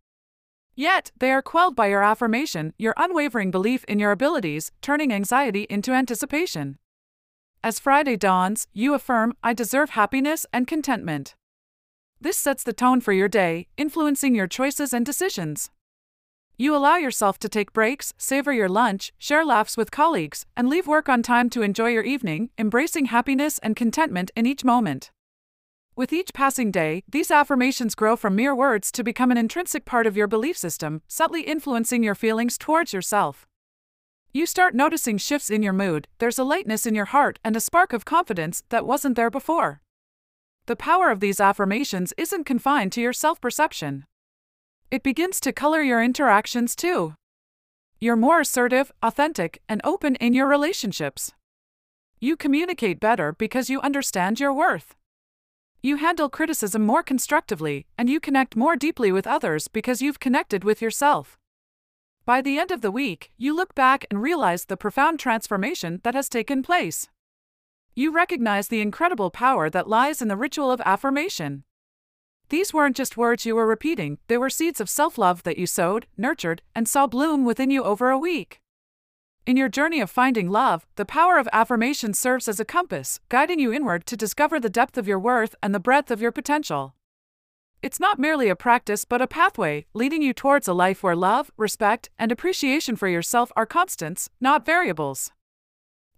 Yet, 0.75 1.11
they 1.17 1.31
are 1.31 1.41
quelled 1.41 1.75
by 1.75 1.87
your 1.87 2.03
affirmation, 2.03 2.73
your 2.77 2.93
unwavering 2.97 3.51
belief 3.51 3.83
in 3.85 3.99
your 3.99 4.11
abilities, 4.11 4.71
turning 4.81 5.11
anxiety 5.11 5.65
into 5.69 5.91
anticipation. 5.91 6.77
As 7.63 7.79
Friday 7.79 8.15
dawns, 8.15 8.67
you 8.71 8.93
affirm, 8.93 9.33
I 9.43 9.53
deserve 9.53 9.89
happiness 9.89 10.45
and 10.53 10.67
contentment. 10.67 11.35
This 12.21 12.37
sets 12.37 12.63
the 12.63 12.71
tone 12.71 13.01
for 13.01 13.13
your 13.13 13.27
day, 13.27 13.67
influencing 13.77 14.35
your 14.35 14.47
choices 14.47 14.93
and 14.93 15.05
decisions. 15.05 15.69
You 16.55 16.75
allow 16.75 16.97
yourself 16.97 17.37
to 17.39 17.49
take 17.49 17.73
breaks, 17.73 18.13
savor 18.17 18.53
your 18.53 18.69
lunch, 18.69 19.11
share 19.17 19.43
laughs 19.43 19.75
with 19.75 19.91
colleagues, 19.91 20.45
and 20.55 20.69
leave 20.69 20.87
work 20.87 21.09
on 21.09 21.21
time 21.21 21.49
to 21.51 21.61
enjoy 21.61 21.89
your 21.89 22.03
evening, 22.03 22.51
embracing 22.57 23.05
happiness 23.05 23.59
and 23.59 23.75
contentment 23.75 24.31
in 24.35 24.45
each 24.45 24.63
moment. 24.63 25.11
With 25.95 26.13
each 26.13 26.33
passing 26.33 26.71
day, 26.71 27.03
these 27.09 27.31
affirmations 27.31 27.95
grow 27.95 28.15
from 28.15 28.35
mere 28.35 28.55
words 28.55 28.91
to 28.93 29.03
become 29.03 29.31
an 29.31 29.37
intrinsic 29.37 29.83
part 29.83 30.07
of 30.07 30.15
your 30.15 30.27
belief 30.27 30.57
system, 30.57 31.01
subtly 31.07 31.41
influencing 31.41 32.03
your 32.03 32.15
feelings 32.15 32.57
towards 32.57 32.93
yourself. 32.93 33.47
You 34.37 34.45
start 34.45 34.75
noticing 34.75 35.17
shifts 35.17 35.49
in 35.49 35.63
your 35.63 35.73
mood, 35.73 36.07
there's 36.19 36.37
a 36.37 36.43
lightness 36.43 36.85
in 36.85 36.93
your 36.93 37.05
heart 37.05 37.39
and 37.43 37.55
a 37.55 37.59
spark 37.59 37.91
of 37.91 38.05
confidence 38.05 38.61
that 38.69 38.85
wasn't 38.85 39.15
there 39.15 39.31
before. 39.31 39.81
The 40.67 40.75
power 40.75 41.09
of 41.09 41.21
these 41.21 41.39
affirmations 41.39 42.13
isn't 42.17 42.43
confined 42.43 42.91
to 42.91 43.01
your 43.01 43.13
self 43.13 43.41
perception. 43.41 44.05
It 44.91 45.01
begins 45.01 45.39
to 45.39 45.51
color 45.51 45.81
your 45.81 46.03
interactions 46.03 46.75
too. 46.75 47.15
You're 47.99 48.15
more 48.15 48.41
assertive, 48.41 48.91
authentic, 49.01 49.59
and 49.67 49.81
open 49.83 50.13
in 50.17 50.35
your 50.35 50.45
relationships. 50.45 51.33
You 52.19 52.37
communicate 52.37 52.99
better 52.99 53.33
because 53.33 53.71
you 53.71 53.81
understand 53.81 54.39
your 54.39 54.53
worth. 54.53 54.93
You 55.81 55.95
handle 55.95 56.29
criticism 56.29 56.85
more 56.85 57.01
constructively, 57.01 57.87
and 57.97 58.07
you 58.07 58.19
connect 58.19 58.55
more 58.55 58.75
deeply 58.75 59.11
with 59.11 59.25
others 59.25 59.67
because 59.67 60.03
you've 60.03 60.19
connected 60.19 60.63
with 60.63 60.79
yourself. 60.79 61.39
By 62.27 62.41
the 62.41 62.59
end 62.59 62.71
of 62.71 62.81
the 62.81 62.91
week, 62.91 63.31
you 63.37 63.55
look 63.55 63.73
back 63.73 64.05
and 64.11 64.21
realize 64.21 64.65
the 64.65 64.75
profound 64.75 65.17
transformation 65.17 66.01
that 66.03 66.13
has 66.13 66.27
taken 66.27 66.61
place. 66.61 67.07
You 67.95 68.11
recognize 68.11 68.67
the 68.67 68.81
incredible 68.81 69.31
power 69.31 69.69
that 69.69 69.87
lies 69.87 70.21
in 70.21 70.27
the 70.27 70.35
ritual 70.35 70.69
of 70.69 70.81
affirmation. 70.83 71.63
These 72.49 72.73
weren't 72.73 72.97
just 72.97 73.15
words 73.15 73.45
you 73.45 73.55
were 73.55 73.65
repeating, 73.65 74.17
they 74.27 74.37
were 74.37 74.49
seeds 74.49 74.81
of 74.81 74.89
self 74.89 75.17
love 75.17 75.43
that 75.43 75.57
you 75.57 75.65
sowed, 75.65 76.05
nurtured, 76.17 76.61
and 76.75 76.85
saw 76.85 77.07
bloom 77.07 77.45
within 77.45 77.71
you 77.71 77.81
over 77.85 78.09
a 78.09 78.19
week. 78.19 78.59
In 79.45 79.55
your 79.55 79.69
journey 79.69 80.01
of 80.01 80.11
finding 80.11 80.49
love, 80.49 80.85
the 80.97 81.05
power 81.05 81.37
of 81.37 81.47
affirmation 81.53 82.13
serves 82.13 82.49
as 82.49 82.59
a 82.59 82.65
compass, 82.65 83.21
guiding 83.29 83.61
you 83.61 83.71
inward 83.71 84.05
to 84.05 84.17
discover 84.17 84.59
the 84.59 84.69
depth 84.69 84.97
of 84.97 85.07
your 85.07 85.17
worth 85.17 85.55
and 85.63 85.73
the 85.73 85.79
breadth 85.79 86.11
of 86.11 86.21
your 86.21 86.33
potential. 86.33 86.96
It's 87.83 87.99
not 87.99 88.17
merely 88.17 88.49
a 88.49 88.55
practice 88.55 89.05
but 89.05 89.21
a 89.21 89.27
pathway, 89.27 89.85
leading 89.93 90.23
you 90.23 90.33
towards 90.33 90.67
a 90.67 90.73
life 90.73 91.03
where 91.03 91.15
love, 91.15 91.51
respect, 91.57 92.09
and 92.17 92.31
appreciation 92.31 92.95
for 92.95 93.07
yourself 93.07 93.51
are 93.55 93.67
constants, 93.67 94.29
not 94.41 94.65
variables. 94.65 95.31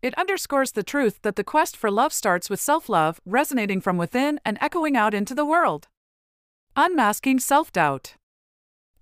It 0.01 0.17
underscores 0.17 0.71
the 0.71 0.83
truth 0.83 1.19
that 1.23 1.35
the 1.35 1.43
quest 1.43 1.75
for 1.75 1.91
love 1.91 2.13
starts 2.13 2.49
with 2.49 2.61
self 2.61 2.87
love, 2.87 3.19
resonating 3.25 3.81
from 3.81 3.97
within 3.97 4.39
and 4.45 4.57
echoing 4.61 4.95
out 4.95 5.13
into 5.13 5.35
the 5.35 5.45
world. 5.45 5.89
Unmasking 6.77 7.39
self 7.39 7.73
doubt. 7.73 8.15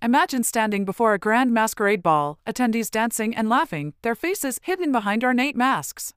Imagine 0.02 0.42
standing 0.42 0.84
before 0.84 1.14
a 1.14 1.18
grand 1.18 1.52
masquerade 1.52 2.02
ball, 2.02 2.40
attendees 2.44 2.90
dancing 2.90 3.36
and 3.36 3.48
laughing, 3.48 3.94
their 4.02 4.16
faces 4.16 4.58
hidden 4.64 4.90
behind 4.90 5.22
ornate 5.22 5.56
masks. 5.56 6.12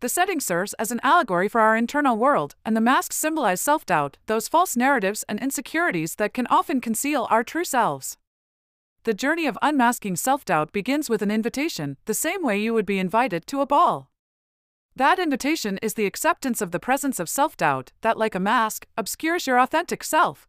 The 0.00 0.08
setting 0.08 0.40
serves 0.40 0.74
as 0.74 0.92
an 0.92 1.00
allegory 1.02 1.48
for 1.48 1.60
our 1.60 1.76
internal 1.76 2.16
world, 2.16 2.54
and 2.64 2.76
the 2.76 2.80
masks 2.80 3.16
symbolize 3.16 3.60
self 3.60 3.84
doubt, 3.84 4.16
those 4.26 4.48
false 4.48 4.76
narratives 4.76 5.24
and 5.28 5.40
insecurities 5.40 6.14
that 6.16 6.34
can 6.34 6.46
often 6.48 6.80
conceal 6.80 7.26
our 7.30 7.42
true 7.42 7.64
selves. 7.64 8.16
The 9.04 9.14
journey 9.14 9.46
of 9.46 9.58
unmasking 9.60 10.16
self 10.16 10.44
doubt 10.44 10.72
begins 10.72 11.10
with 11.10 11.22
an 11.22 11.30
invitation, 11.30 11.96
the 12.04 12.14
same 12.14 12.44
way 12.44 12.58
you 12.58 12.74
would 12.74 12.86
be 12.86 12.98
invited 12.98 13.46
to 13.48 13.60
a 13.60 13.66
ball. 13.66 14.10
That 14.94 15.18
invitation 15.18 15.78
is 15.82 15.94
the 15.94 16.06
acceptance 16.06 16.60
of 16.60 16.70
the 16.70 16.80
presence 16.80 17.18
of 17.18 17.28
self 17.28 17.56
doubt 17.56 17.92
that, 18.02 18.18
like 18.18 18.34
a 18.34 18.40
mask, 18.40 18.86
obscures 18.96 19.46
your 19.46 19.58
authentic 19.58 20.04
self, 20.04 20.48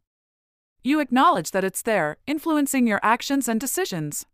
you 0.81 1.01
acknowledge 1.01 1.51
that 1.51 1.65
it's 1.65 1.81
there, 1.81 2.17
influencing 2.25 2.87
your 2.87 3.01
actions 3.03 3.49
and 3.49 3.59
decisions. 3.59 4.25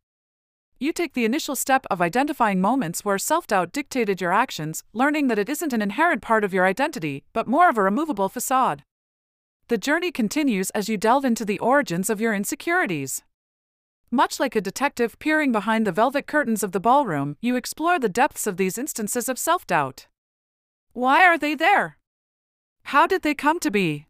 You 0.78 0.92
take 0.92 1.14
the 1.14 1.24
initial 1.24 1.56
step 1.56 1.86
of 1.90 2.02
identifying 2.02 2.60
moments 2.60 3.06
where 3.06 3.18
self 3.18 3.48
doubt 3.48 3.72
dictated 3.72 4.20
your 4.20 4.34
actions, 4.34 4.84
learning 4.92 5.28
that 5.28 5.40
it 5.40 5.48
isn't 5.48 5.72
an 5.72 5.82
inherent 5.82 6.22
part 6.22 6.44
of 6.44 6.54
your 6.54 6.66
identity, 6.66 7.24
but 7.32 7.48
more 7.48 7.70
of 7.70 7.78
a 7.78 7.84
removable 7.84 8.28
facade. 8.28 8.84
The 9.70 9.78
journey 9.78 10.12
continues 10.12 10.70
as 10.72 10.90
you 10.90 10.98
delve 10.98 11.24
into 11.24 11.46
the 11.46 11.60
origins 11.60 12.10
of 12.10 12.20
your 12.20 12.34
insecurities. 12.34 13.24
Much 14.12 14.40
like 14.40 14.56
a 14.56 14.62
detective 14.62 15.18
peering 15.18 15.52
behind 15.52 15.88
the 15.88 15.92
velvet 15.92 16.28
curtains 16.28 16.62
of 16.62 16.74
the 16.74 16.80
ballroom, 16.80 17.38
you 17.42 17.56
explore 17.56 17.98
the 17.98 18.10
depths 18.10 18.46
of 18.46 18.58
these 18.58 18.78
instances 18.78 19.30
of 19.30 19.40
self 19.40 19.66
doubt. 19.66 20.08
Why 20.92 21.24
are 21.24 21.38
they 21.38 21.56
there? 21.56 21.98
How 22.84 23.08
did 23.08 23.22
they 23.22 23.34
come 23.34 23.60
to 23.62 23.72
be? 23.72 24.08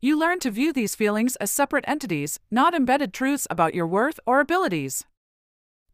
You 0.00 0.18
learn 0.18 0.40
to 0.40 0.50
view 0.50 0.72
these 0.72 0.94
feelings 0.94 1.36
as 1.36 1.50
separate 1.50 1.84
entities, 1.86 2.40
not 2.50 2.74
embedded 2.74 3.12
truths 3.12 3.46
about 3.50 3.74
your 3.74 3.86
worth 3.86 4.18
or 4.26 4.40
abilities. 4.40 5.04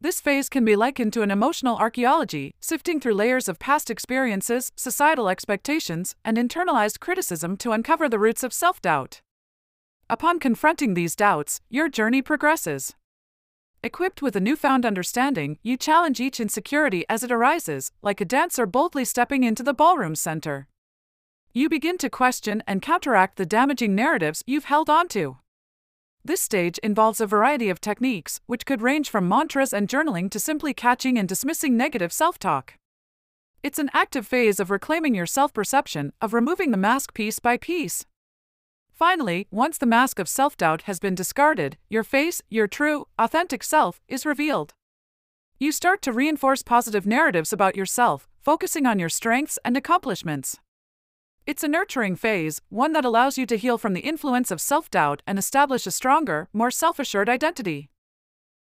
This 0.01 0.19
phase 0.19 0.49
can 0.49 0.65
be 0.65 0.75
likened 0.75 1.13
to 1.13 1.21
an 1.21 1.31
emotional 1.31 1.77
archaeology, 1.77 2.55
sifting 2.59 2.99
through 2.99 3.13
layers 3.13 3.47
of 3.47 3.59
past 3.59 3.89
experiences, 3.89 4.71
societal 4.75 5.29
expectations, 5.29 6.15
and 6.25 6.37
internalized 6.37 6.99
criticism 6.99 7.55
to 7.57 7.71
uncover 7.71 8.09
the 8.09 8.19
roots 8.19 8.43
of 8.43 8.51
self 8.51 8.81
doubt. 8.81 9.21
Upon 10.09 10.39
confronting 10.39 10.95
these 10.95 11.15
doubts, 11.15 11.61
your 11.69 11.87
journey 11.87 12.21
progresses. 12.21 12.95
Equipped 13.83 14.21
with 14.21 14.35
a 14.35 14.41
newfound 14.41 14.85
understanding, 14.85 15.59
you 15.61 15.77
challenge 15.77 16.19
each 16.19 16.39
insecurity 16.39 17.05
as 17.07 17.23
it 17.23 17.31
arises, 17.31 17.91
like 18.01 18.19
a 18.19 18.25
dancer 18.25 18.65
boldly 18.65 19.05
stepping 19.05 19.43
into 19.43 19.63
the 19.63 19.73
ballroom 19.73 20.15
center 20.15 20.67
you 21.53 21.67
begin 21.67 21.97
to 21.97 22.09
question 22.09 22.63
and 22.65 22.81
counteract 22.81 23.35
the 23.35 23.45
damaging 23.45 23.93
narratives 23.93 24.41
you've 24.47 24.65
held 24.65 24.89
onto. 24.89 25.35
This 26.23 26.41
stage 26.41 26.77
involves 26.79 27.19
a 27.19 27.25
variety 27.25 27.69
of 27.69 27.81
techniques, 27.81 28.41
which 28.45 28.65
could 28.65 28.83
range 28.83 29.09
from 29.09 29.27
mantras 29.27 29.73
and 29.73 29.87
journaling 29.87 30.29
to 30.31 30.39
simply 30.39 30.73
catching 30.73 31.17
and 31.17 31.27
dismissing 31.27 31.75
negative 31.75 32.13
self 32.13 32.37
talk. 32.37 32.75
It's 33.63 33.79
an 33.79 33.89
active 33.93 34.27
phase 34.27 34.59
of 34.59 34.69
reclaiming 34.69 35.15
your 35.15 35.25
self 35.25 35.51
perception, 35.51 36.13
of 36.21 36.33
removing 36.33 36.69
the 36.69 36.77
mask 36.77 37.15
piece 37.15 37.39
by 37.39 37.57
piece. 37.57 38.05
Finally, 38.91 39.47
once 39.49 39.79
the 39.79 39.87
mask 39.87 40.19
of 40.19 40.29
self 40.29 40.55
doubt 40.55 40.83
has 40.83 40.99
been 40.99 41.15
discarded, 41.15 41.77
your 41.89 42.03
face, 42.03 42.39
your 42.49 42.67
true, 42.67 43.07
authentic 43.17 43.63
self, 43.63 43.99
is 44.07 44.25
revealed. 44.25 44.75
You 45.57 45.71
start 45.71 46.03
to 46.03 46.13
reinforce 46.13 46.61
positive 46.61 47.07
narratives 47.07 47.51
about 47.51 47.75
yourself, 47.75 48.27
focusing 48.39 48.85
on 48.85 48.99
your 48.99 49.09
strengths 49.09 49.57
and 49.65 49.75
accomplishments. 49.75 50.59
It's 51.47 51.63
a 51.63 51.67
nurturing 51.67 52.15
phase, 52.15 52.61
one 52.69 52.93
that 52.93 53.03
allows 53.03 53.37
you 53.37 53.47
to 53.47 53.57
heal 53.57 53.79
from 53.79 53.93
the 53.93 54.01
influence 54.01 54.51
of 54.51 54.61
self 54.61 54.91
doubt 54.91 55.23
and 55.25 55.39
establish 55.39 55.87
a 55.87 55.91
stronger, 55.91 56.47
more 56.53 56.69
self 56.69 56.99
assured 56.99 57.29
identity. 57.29 57.89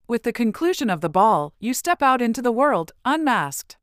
With 0.08 0.24
the 0.24 0.32
conclusion 0.32 0.90
of 0.90 1.00
the 1.00 1.08
ball, 1.08 1.54
you 1.60 1.72
step 1.72 2.02
out 2.02 2.20
into 2.20 2.42
the 2.42 2.52
world, 2.52 2.92
unmasked. 3.04 3.76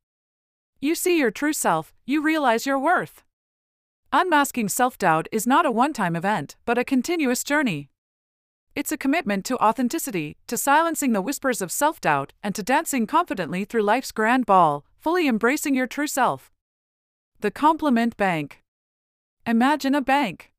You 0.81 0.93
see 0.95 1.17
your 1.17 1.31
true 1.31 1.53
self, 1.53 1.93
you 2.05 2.21
realize 2.21 2.65
your 2.65 2.77
worth. 2.77 3.23
Unmasking 4.11 4.67
self 4.67 4.97
doubt 4.97 5.27
is 5.31 5.47
not 5.47 5.65
a 5.65 5.71
one 5.71 5.93
time 5.93 6.17
event, 6.17 6.57
but 6.65 6.77
a 6.77 6.83
continuous 6.83 7.45
journey. 7.45 7.89
It's 8.75 8.91
a 8.91 8.97
commitment 8.97 9.45
to 9.45 9.57
authenticity, 9.63 10.35
to 10.47 10.57
silencing 10.57 11.13
the 11.13 11.21
whispers 11.21 11.61
of 11.61 11.71
self 11.71 12.01
doubt, 12.01 12.33
and 12.43 12.53
to 12.55 12.61
dancing 12.61 13.07
confidently 13.07 13.63
through 13.63 13.83
life's 13.83 14.11
grand 14.11 14.45
ball, 14.45 14.83
fully 14.97 15.29
embracing 15.29 15.75
your 15.75 15.87
true 15.87 16.07
self. 16.07 16.51
The 17.39 17.51
Compliment 17.51 18.17
Bank 18.17 18.60
Imagine 19.47 19.95
a 19.95 20.01
bank. 20.01 20.51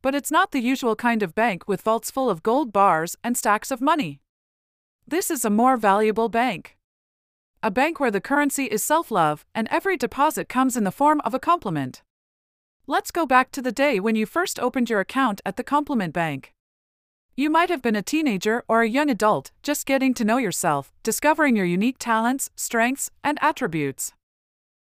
But 0.00 0.14
it's 0.14 0.30
not 0.30 0.52
the 0.52 0.60
usual 0.60 0.96
kind 0.96 1.22
of 1.22 1.34
bank 1.34 1.68
with 1.68 1.82
vaults 1.82 2.10
full 2.10 2.30
of 2.30 2.42
gold 2.42 2.72
bars 2.72 3.16
and 3.22 3.36
stacks 3.36 3.70
of 3.70 3.82
money. 3.82 4.20
This 5.06 5.30
is 5.30 5.44
a 5.44 5.50
more 5.50 5.76
valuable 5.76 6.30
bank. 6.30 6.78
A 7.62 7.70
bank 7.70 8.00
where 8.00 8.10
the 8.10 8.20
currency 8.20 8.64
is 8.64 8.82
self 8.82 9.10
love 9.10 9.44
and 9.54 9.68
every 9.70 9.98
deposit 9.98 10.48
comes 10.48 10.74
in 10.74 10.84
the 10.84 10.90
form 10.90 11.20
of 11.22 11.34
a 11.34 11.38
compliment. 11.38 12.02
Let's 12.86 13.10
go 13.10 13.26
back 13.26 13.52
to 13.52 13.60
the 13.60 13.72
day 13.72 14.00
when 14.00 14.16
you 14.16 14.24
first 14.24 14.58
opened 14.58 14.88
your 14.88 15.00
account 15.00 15.42
at 15.44 15.56
the 15.56 15.64
Compliment 15.64 16.14
Bank. 16.14 16.54
You 17.36 17.50
might 17.50 17.68
have 17.68 17.82
been 17.82 17.96
a 17.96 18.02
teenager 18.02 18.64
or 18.68 18.80
a 18.80 18.88
young 18.88 19.10
adult, 19.10 19.50
just 19.62 19.84
getting 19.84 20.14
to 20.14 20.24
know 20.24 20.38
yourself, 20.38 20.92
discovering 21.02 21.56
your 21.56 21.66
unique 21.66 21.98
talents, 21.98 22.48
strengths, 22.56 23.10
and 23.22 23.38
attributes. 23.42 24.14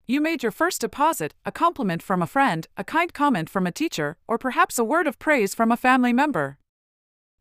You 0.09 0.21
made 0.21 0.45
your 0.45 0.53
first 0.53 0.83
deposit, 0.83 1.35
a 1.45 1.51
compliment 1.51 2.01
from 2.01 2.23
a 2.23 2.29
friend, 2.29 2.69
a 2.77 2.85
kind 2.85 3.13
comment 3.13 3.51
from 3.51 3.67
a 3.67 3.73
teacher, 3.73 4.17
or 4.29 4.39
perhaps 4.39 4.79
a 4.79 4.85
word 4.85 5.09
of 5.09 5.19
praise 5.19 5.53
from 5.53 5.73
a 5.73 5.77
family 5.77 6.13
member. 6.13 6.59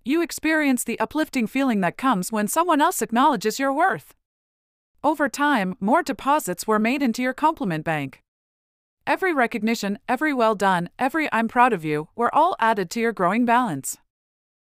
You 0.03 0.23
experience 0.23 0.83
the 0.83 0.99
uplifting 0.99 1.45
feeling 1.45 1.81
that 1.81 1.95
comes 1.95 2.31
when 2.31 2.47
someone 2.47 2.81
else 2.81 3.03
acknowledges 3.03 3.59
your 3.59 3.71
worth. 3.71 4.15
Over 5.03 5.29
time, 5.29 5.75
more 5.79 6.01
deposits 6.01 6.65
were 6.65 6.79
made 6.79 7.03
into 7.03 7.21
your 7.21 7.33
compliment 7.33 7.85
bank. 7.85 8.23
Every 9.05 9.31
recognition, 9.31 9.99
every 10.09 10.33
well 10.33 10.55
done, 10.55 10.89
every 10.97 11.29
I'm 11.31 11.47
proud 11.47 11.71
of 11.71 11.85
you 11.85 12.09
were 12.15 12.33
all 12.33 12.55
added 12.59 12.89
to 12.91 12.99
your 12.99 13.13
growing 13.13 13.45
balance. 13.45 13.97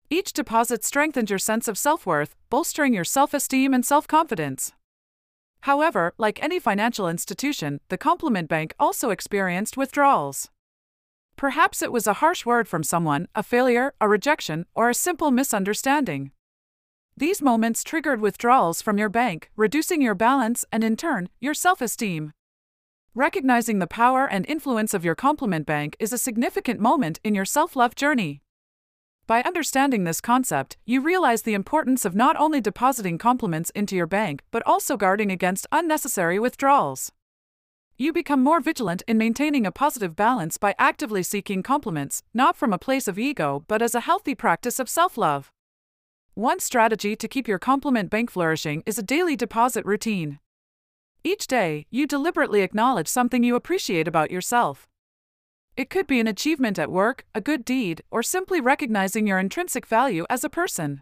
Each 0.09 0.33
deposit 0.33 0.83
strengthened 0.83 1.29
your 1.29 1.39
sense 1.39 1.69
of 1.69 1.77
self 1.77 2.05
worth, 2.05 2.35
bolstering 2.49 2.93
your 2.93 3.05
self 3.05 3.33
esteem 3.33 3.73
and 3.73 3.85
self 3.85 4.09
confidence. 4.09 4.73
However, 5.61 6.13
like 6.17 6.41
any 6.41 6.59
financial 6.59 7.07
institution, 7.07 7.79
the 7.89 7.97
Compliment 7.97 8.47
Bank 8.47 8.73
also 8.79 9.09
experienced 9.09 9.77
withdrawals. 9.77 10.49
Perhaps 11.35 11.81
it 11.81 11.91
was 11.91 12.07
a 12.07 12.13
harsh 12.13 12.45
word 12.45 12.67
from 12.67 12.83
someone, 12.83 13.27
a 13.35 13.43
failure, 13.43 13.93
a 14.01 14.09
rejection, 14.09 14.65
or 14.73 14.89
a 14.89 14.93
simple 14.95 15.29
misunderstanding. 15.29 16.31
These 17.15 17.41
moments 17.41 17.83
triggered 17.83 18.21
withdrawals 18.21 18.81
from 18.81 18.97
your 18.97 19.09
bank, 19.09 19.51
reducing 19.55 20.01
your 20.01 20.15
balance 20.15 20.65
and, 20.71 20.83
in 20.83 20.95
turn, 20.95 21.29
your 21.39 21.53
self 21.53 21.81
esteem. 21.81 22.33
Recognizing 23.15 23.79
the 23.79 23.87
power 23.87 24.27
and 24.27 24.45
influence 24.45 24.93
of 24.93 25.03
your 25.03 25.15
compliment 25.15 25.65
bank 25.65 25.95
is 25.99 26.13
a 26.13 26.19
significant 26.19 26.79
moment 26.79 27.19
in 27.23 27.33
your 27.33 27.45
self 27.45 27.75
love 27.75 27.95
journey. 27.95 28.41
By 29.27 29.41
understanding 29.41 30.05
this 30.05 30.21
concept, 30.21 30.77
you 30.85 31.01
realize 31.01 31.41
the 31.41 31.53
importance 31.53 32.05
of 32.05 32.15
not 32.15 32.37
only 32.39 32.61
depositing 32.61 33.17
compliments 33.17 33.69
into 33.71 33.93
your 33.93 34.07
bank, 34.07 34.41
but 34.51 34.63
also 34.65 34.95
guarding 34.95 35.31
against 35.31 35.67
unnecessary 35.69 36.39
withdrawals. 36.39 37.11
You 37.97 38.13
become 38.13 38.41
more 38.41 38.61
vigilant 38.61 39.03
in 39.05 39.17
maintaining 39.17 39.65
a 39.65 39.71
positive 39.71 40.15
balance 40.15 40.57
by 40.57 40.75
actively 40.79 41.23
seeking 41.23 41.61
compliments, 41.61 42.23
not 42.33 42.55
from 42.55 42.71
a 42.71 42.77
place 42.77 43.05
of 43.05 43.19
ego, 43.19 43.65
but 43.67 43.81
as 43.81 43.93
a 43.93 43.99
healthy 43.99 44.33
practice 44.33 44.79
of 44.79 44.87
self 44.87 45.17
love. 45.17 45.51
One 46.33 46.61
strategy 46.61 47.17
to 47.17 47.27
keep 47.27 47.49
your 47.49 47.59
compliment 47.59 48.09
bank 48.09 48.31
flourishing 48.31 48.81
is 48.85 48.97
a 48.97 49.03
daily 49.03 49.35
deposit 49.35 49.85
routine. 49.85 50.39
Each 51.25 51.47
day, 51.47 51.85
you 51.89 52.07
deliberately 52.07 52.61
acknowledge 52.61 53.09
something 53.09 53.43
you 53.43 53.55
appreciate 53.55 54.07
about 54.07 54.31
yourself. 54.31 54.87
It 55.77 55.91
could 55.91 56.07
be 56.07 56.19
an 56.19 56.25
achievement 56.25 56.79
at 56.79 56.91
work, 56.91 57.23
a 57.35 57.39
good 57.39 57.63
deed, 57.63 58.01
or 58.09 58.23
simply 58.23 58.59
recognizing 58.59 59.27
your 59.27 59.37
intrinsic 59.37 59.85
value 59.85 60.25
as 60.27 60.43
a 60.43 60.49
person. 60.49 61.01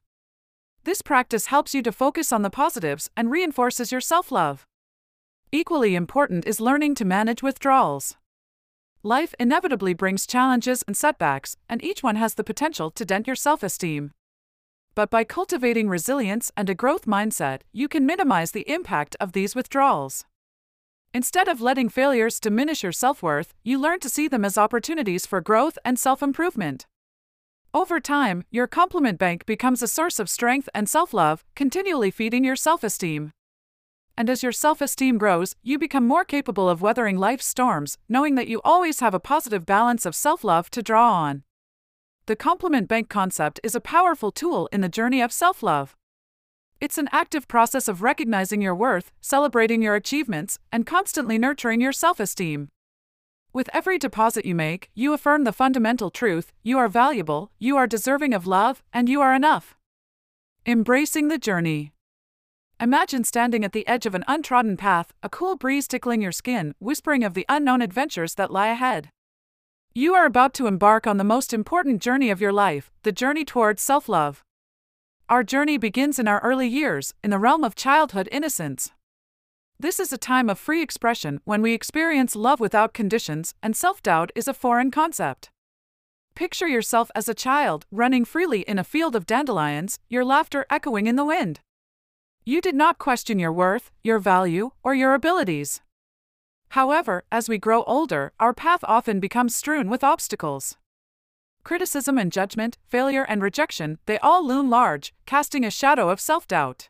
This 0.84 1.02
practice 1.02 1.46
helps 1.46 1.74
you 1.74 1.82
to 1.82 1.94
focus 1.94 2.34
on 2.34 2.42
the 2.42 2.50
positives 2.50 3.10
and 3.16 3.32
reinforces 3.32 3.94
your 3.94 4.02
self 4.02 4.34
love. 4.34 4.66
Equally 5.50 5.96
important 5.96 6.46
is 6.46 6.60
learning 6.60 6.96
to 6.96 7.06
manage 7.06 7.42
withdrawals. 7.42 8.18
Life 9.02 9.34
inevitably 9.40 9.94
brings 9.94 10.28
challenges 10.28 10.84
and 10.86 10.98
setbacks, 10.98 11.56
and 11.70 11.82
each 11.82 12.04
one 12.04 12.18
has 12.18 12.34
the 12.34 12.44
potential 12.44 12.92
to 12.92 13.06
dent 13.06 13.28
your 13.28 13.36
self 13.38 13.64
esteem. 13.64 14.12
But 14.94 15.10
by 15.10 15.24
cultivating 15.24 15.88
resilience 15.88 16.52
and 16.58 16.70
a 16.70 16.76
growth 16.76 17.06
mindset, 17.06 17.62
you 17.72 17.88
can 17.88 18.06
minimize 18.06 18.52
the 18.52 18.70
impact 18.70 19.16
of 19.22 19.32
these 19.32 19.56
withdrawals. 19.56 20.26
Instead 21.16 21.48
of 21.48 21.62
letting 21.62 21.90
failures 21.90 22.42
diminish 22.42 22.84
your 22.84 22.92
self 22.92 23.24
worth, 23.24 23.54
you 23.64 23.80
learn 23.80 24.00
to 24.02 24.10
see 24.10 24.28
them 24.28 24.44
as 24.44 24.58
opportunities 24.58 25.26
for 25.26 25.40
growth 25.40 25.78
and 25.86 25.98
self 25.98 26.22
improvement. 26.22 26.86
Over 27.74 28.00
time, 28.02 28.44
your 28.52 28.68
compliment 28.68 29.18
bank 29.18 29.46
becomes 29.46 29.82
a 29.82 29.88
source 29.88 30.20
of 30.20 30.30
strength 30.30 30.68
and 30.76 30.90
self 30.90 31.14
love, 31.14 31.46
continually 31.56 32.12
feeding 32.12 32.44
your 32.44 32.58
self 32.58 32.84
esteem 32.84 33.32
and 34.18 34.30
as 34.30 34.44
your 34.44 34.52
self 34.52 34.82
esteem 34.82 35.18
grows, 35.18 35.56
you 35.62 35.78
become 35.78 36.08
more 36.08 36.24
capable 36.24 36.70
of 36.70 36.82
weathering 36.82 37.18
life's 37.18 37.46
storms, 37.46 37.98
knowing 38.08 38.36
that 38.36 38.48
you 38.48 38.62
always 38.64 39.00
have 39.00 39.14
a 39.14 39.20
positive 39.20 39.66
balance 39.66 40.06
of 40.06 40.16
self 40.16 40.44
love 40.44 40.70
to 40.72 40.82
draw 40.82 41.14
on. 41.14 41.44
The 42.26 42.36
compliment 42.36 42.88
bank 42.88 43.10
concept 43.10 43.60
is 43.64 43.76
a 43.76 43.82
powerful 43.82 44.32
tool 44.32 44.68
in 44.72 44.82
the 44.82 44.90
journey 44.90 45.22
of 45.22 45.32
self 45.32 45.62
love. 45.62 45.96
It's 46.82 46.98
an 46.98 47.08
active 47.12 47.48
process 47.48 47.88
of 47.88 48.02
recognizing 48.02 48.62
your 48.62 48.76
worth, 48.76 49.12
celebrating 49.22 49.82
your 49.82 49.96
achievements, 49.96 50.60
and 50.72 50.86
constantly 50.86 51.38
nurturing 51.38 51.80
your 51.80 51.94
self 51.94 52.20
esteem. 52.20 52.70
With 53.54 53.70
every 53.74 53.98
deposit 53.98 54.46
you 54.46 54.54
make, 54.54 54.90
you 54.94 55.14
affirm 55.14 55.46
the 55.46 55.54
fundamental 55.54 56.12
truth 56.12 56.52
you 56.64 56.78
are 56.78 56.90
valuable, 56.90 57.52
you 57.58 57.78
are 57.78 57.88
deserving 57.88 58.34
of 58.34 58.46
love, 58.46 58.84
and 58.92 59.08
you 59.08 59.22
are 59.22 59.34
enough. 59.34 59.78
Embracing 60.66 61.30
the 61.30 61.38
journey. 61.38 61.94
Imagine 62.82 63.24
standing 63.24 63.64
at 63.64 63.72
the 63.72 63.88
edge 63.88 64.06
of 64.06 64.14
an 64.14 64.26
untrodden 64.28 64.76
path, 64.76 65.14
a 65.24 65.30
cool 65.30 65.56
breeze 65.56 65.88
tickling 65.88 66.22
your 66.22 66.34
skin, 66.34 66.76
whispering 66.80 67.24
of 67.24 67.34
the 67.34 67.46
unknown 67.48 67.82
adventures 67.82 68.36
that 68.36 68.52
lie 68.52 68.68
ahead. 68.68 69.10
You 69.94 70.14
are 70.14 70.26
about 70.26 70.54
to 70.56 70.68
embark 70.68 71.08
on 71.08 71.16
the 71.16 71.24
most 71.24 71.54
important 71.54 72.02
journey 72.02 72.30
of 72.30 72.42
your 72.42 72.52
life, 72.52 72.92
the 73.04 73.14
journey 73.14 73.46
towards 73.46 73.82
self 73.82 74.10
love. 74.10 74.44
Our 75.28 75.44
journey 75.44 75.80
begins 75.80 76.20
in 76.20 76.28
our 76.28 76.40
early 76.42 76.68
years, 76.68 77.16
in 77.24 77.32
the 77.32 77.40
realm 77.40 77.64
of 77.64 77.74
childhood 77.74 78.30
innocence. 78.32 78.92
This 79.80 80.00
is 80.00 80.14
a 80.14 80.20
time 80.20 80.52
of 80.52 80.60
free 80.60 80.84
expression 80.84 81.42
when 81.46 81.64
we 81.64 81.74
experience 81.74 82.36
love 82.36 82.60
without 82.60 82.94
conditions, 82.94 83.56
and 83.64 83.76
self 83.76 84.04
doubt 84.04 84.32
is 84.36 84.48
a 84.48 84.54
foreign 84.54 84.92
concept. 84.92 85.50
Picture 86.36 86.68
yourself 86.68 87.10
as 87.16 87.28
a 87.28 87.34
child, 87.34 87.88
running 87.90 88.24
freely 88.24 88.62
in 88.62 88.78
a 88.78 88.84
field 88.84 89.16
of 89.16 89.26
dandelions, 89.26 89.98
your 90.10 90.24
laughter 90.24 90.64
echoing 90.70 91.08
in 91.08 91.16
the 91.16 91.26
wind. 91.26 91.60
You 92.44 92.62
did 92.62 92.76
not 92.76 93.00
question 93.00 93.40
your 93.40 93.52
worth, 93.52 93.90
your 94.04 94.20
value, 94.20 94.74
or 94.84 94.94
your 94.94 95.16
abilities. 95.16 95.82
However, 96.70 97.24
as 97.32 97.50
we 97.50 97.58
grow 97.58 97.82
older, 97.86 98.32
our 98.40 98.54
path 98.54 98.84
often 98.84 99.20
becomes 99.20 99.56
strewn 99.56 99.90
with 99.90 100.04
obstacles. 100.04 100.78
Criticism 101.66 102.20
and 102.20 102.32
judgment, 102.32 102.78
failure 102.88 103.24
and 103.24 103.42
rejection, 103.42 103.98
they 104.06 104.20
all 104.20 104.46
loom 104.46 104.70
large, 104.70 105.16
casting 105.26 105.66
a 105.66 105.72
shadow 105.72 106.10
of 106.10 106.22
self 106.22 106.48
doubt. 106.48 106.90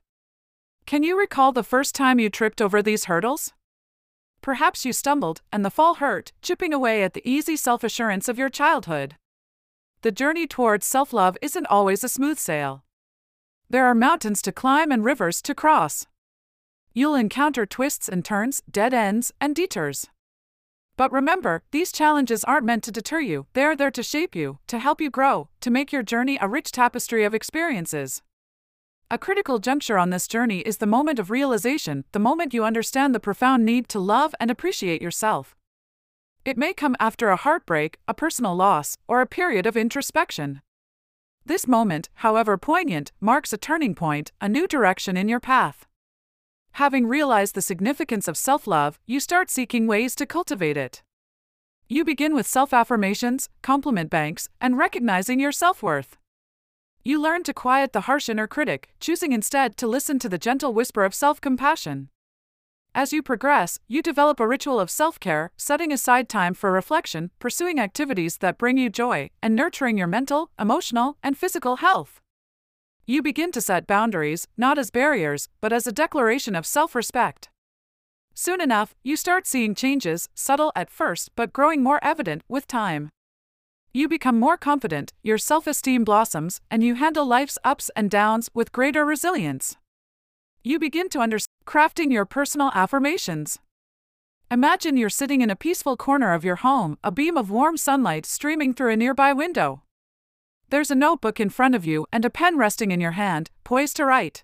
Can 0.86 1.02
you 1.02 1.18
recall 1.18 1.54
the 1.54 1.64
first 1.64 1.96
time 1.96 2.20
you 2.20 2.30
tripped 2.30 2.62
over 2.62 2.84
these 2.84 3.06
hurdles? 3.06 3.54
Perhaps 4.42 4.84
you 4.84 4.92
stumbled, 4.92 5.42
and 5.50 5.64
the 5.64 5.72
fall 5.72 5.96
hurt, 5.96 6.34
chipping 6.42 6.74
away 6.74 7.04
at 7.04 7.14
the 7.14 7.28
easy 7.28 7.56
self 7.56 7.86
assurance 7.86 8.28
of 8.28 8.38
your 8.38 8.50
childhood. 8.50 9.16
The 10.02 10.12
journey 10.12 10.46
towards 10.46 10.86
self 10.86 11.14
love 11.14 11.38
isn't 11.42 11.68
always 11.68 12.04
a 12.04 12.10
smooth 12.10 12.38
sail. 12.38 12.84
There 13.70 13.86
are 13.86 13.96
mountains 13.96 14.42
to 14.42 14.52
climb 14.52 14.92
and 14.92 15.06
rivers 15.06 15.42
to 15.44 15.56
cross. 15.56 16.06
You'll 16.94 17.16
encounter 17.16 17.66
twists 17.66 18.10
and 18.10 18.26
turns, 18.26 18.62
dead 18.70 18.94
ends, 18.94 19.32
and 19.40 19.56
detours. 19.56 20.10
But 20.98 21.12
remember, 21.12 21.64
these 21.72 21.92
challenges 21.92 22.44
aren't 22.46 22.66
meant 22.66 22.84
to 22.86 22.92
deter 22.92 23.20
you, 23.20 23.48
they 23.54 23.64
are 23.64 23.76
there 23.76 23.92
to 23.92 24.04
shape 24.04 24.36
you, 24.36 24.60
to 24.68 24.80
help 24.80 25.02
you 25.02 25.10
grow, 25.10 25.50
to 25.62 25.70
make 25.70 25.92
your 25.92 26.04
journey 26.04 26.38
a 26.40 26.48
rich 26.48 26.72
tapestry 26.72 27.24
of 27.24 27.34
experiences. 27.34 28.22
A 29.12 29.18
critical 29.18 29.60
juncture 29.60 29.98
on 29.98 30.10
this 30.10 30.28
journey 30.28 30.62
is 30.62 30.78
the 30.78 30.88
moment 30.88 31.20
of 31.20 31.30
realization, 31.30 32.06
the 32.12 32.20
moment 32.20 32.54
you 32.54 32.64
understand 32.64 33.14
the 33.14 33.20
profound 33.20 33.66
need 33.66 33.88
to 33.90 34.00
love 34.00 34.34
and 34.40 34.50
appreciate 34.50 35.02
yourself. 35.02 35.56
It 36.46 36.58
may 36.58 36.74
come 36.74 36.96
after 37.00 37.30
a 37.30 37.36
heartbreak, 37.36 37.98
a 38.08 38.14
personal 38.14 38.56
loss, 38.56 38.98
or 39.08 39.22
a 39.22 39.28
period 39.28 39.66
of 39.66 39.76
introspection. 39.76 40.62
This 41.46 41.68
moment, 41.68 42.10
however 42.16 42.58
poignant, 42.58 43.12
marks 43.20 43.54
a 43.54 43.58
turning 43.58 43.94
point, 43.96 44.32
a 44.42 44.50
new 44.50 44.68
direction 44.68 45.18
in 45.18 45.28
your 45.28 45.40
path. 45.40 45.86
Having 46.76 47.08
realized 47.08 47.56
the 47.56 47.62
significance 47.62 48.28
of 48.28 48.36
self 48.36 48.68
love, 48.68 49.00
you 49.06 49.22
start 49.22 49.50
seeking 49.50 49.88
ways 49.88 50.14
to 50.16 50.26
cultivate 50.26 50.76
it. 50.76 51.04
You 51.88 52.04
begin 52.04 52.36
with 52.36 52.46
self 52.46 52.74
affirmations, 52.74 53.48
compliment 53.62 54.10
banks, 54.10 54.50
and 54.60 54.78
recognizing 54.78 55.40
your 55.40 55.54
self 55.54 55.82
worth. 55.82 56.18
You 57.02 57.22
learn 57.22 57.44
to 57.44 57.54
quiet 57.54 57.94
the 57.94 58.02
harsh 58.12 58.28
inner 58.28 58.46
critic, 58.46 58.90
choosing 59.00 59.32
instead 59.32 59.78
to 59.78 59.88
listen 59.88 60.20
to 60.20 60.28
the 60.28 60.38
gentle 60.38 60.74
whisper 60.74 61.06
of 61.06 61.16
self 61.16 61.40
compassion. 61.40 62.10
As 62.94 63.14
you 63.14 63.24
progress, 63.24 63.80
you 63.88 64.02
develop 64.02 64.42
a 64.42 64.48
ritual 64.48 64.78
of 64.78 64.92
self 64.92 65.18
care, 65.18 65.52
setting 65.56 65.94
aside 65.94 66.28
time 66.28 66.54
for 66.54 66.74
reflection, 66.74 67.32
pursuing 67.40 67.80
activities 67.80 68.40
that 68.40 68.58
bring 68.58 68.78
you 68.78 68.90
joy, 68.90 69.30
and 69.42 69.56
nurturing 69.56 69.98
your 69.98 70.08
mental, 70.08 70.50
emotional, 70.60 71.16
and 71.24 71.38
physical 71.38 71.78
health. 71.78 72.20
You 73.08 73.22
begin 73.22 73.52
to 73.52 73.62
set 73.62 73.86
boundaries, 73.86 74.48
not 74.58 74.80
as 74.80 74.90
barriers, 74.90 75.48
but 75.62 75.72
as 75.72 75.86
a 75.86 75.92
declaration 75.92 76.56
of 76.56 76.66
self 76.66 76.96
respect. 76.96 77.50
Soon 78.34 78.60
enough, 78.60 78.96
you 79.04 79.16
start 79.16 79.46
seeing 79.46 79.76
changes, 79.76 80.28
subtle 80.34 80.72
at 80.76 80.90
first 80.90 81.30
but 81.36 81.54
growing 81.54 81.84
more 81.84 82.04
evident 82.04 82.42
with 82.50 82.66
time. 82.66 83.10
You 83.94 84.10
become 84.10 84.40
more 84.40 84.58
confident, 84.58 85.14
your 85.22 85.38
self 85.38 85.68
esteem 85.68 86.04
blossoms, 86.04 86.62
and 86.72 86.84
you 86.84 86.96
handle 86.96 87.26
life's 87.26 87.60
ups 87.64 87.92
and 87.96 88.10
downs 88.10 88.50
with 88.56 88.72
greater 88.72 89.06
resilience. 89.06 89.78
You 90.64 90.80
begin 90.80 91.08
to 91.10 91.20
understand 91.20 91.54
crafting 91.66 92.12
your 92.12 92.26
personal 92.26 92.72
affirmations. 92.74 93.60
Imagine 94.50 94.98
you're 94.98 95.10
sitting 95.10 95.42
in 95.42 95.52
a 95.52 95.56
peaceful 95.56 95.96
corner 95.96 96.34
of 96.34 96.44
your 96.44 96.58
home, 96.58 96.98
a 97.04 97.12
beam 97.12 97.38
of 97.38 97.52
warm 97.52 97.78
sunlight 97.78 98.26
streaming 98.26 98.74
through 98.74 98.92
a 98.92 98.98
nearby 98.98 99.32
window. 99.32 99.84
There's 100.70 100.90
a 100.90 100.96
notebook 100.96 101.40
in 101.40 101.50
front 101.50 101.76
of 101.76 101.86
you 101.86 102.08
and 102.12 102.26
a 102.26 102.30
pen 102.30 102.58
resting 102.58 102.92
in 102.92 103.00
your 103.00 103.12
hand, 103.12 103.52
poised 103.64 103.98
to 103.98 104.06
write. 104.06 104.44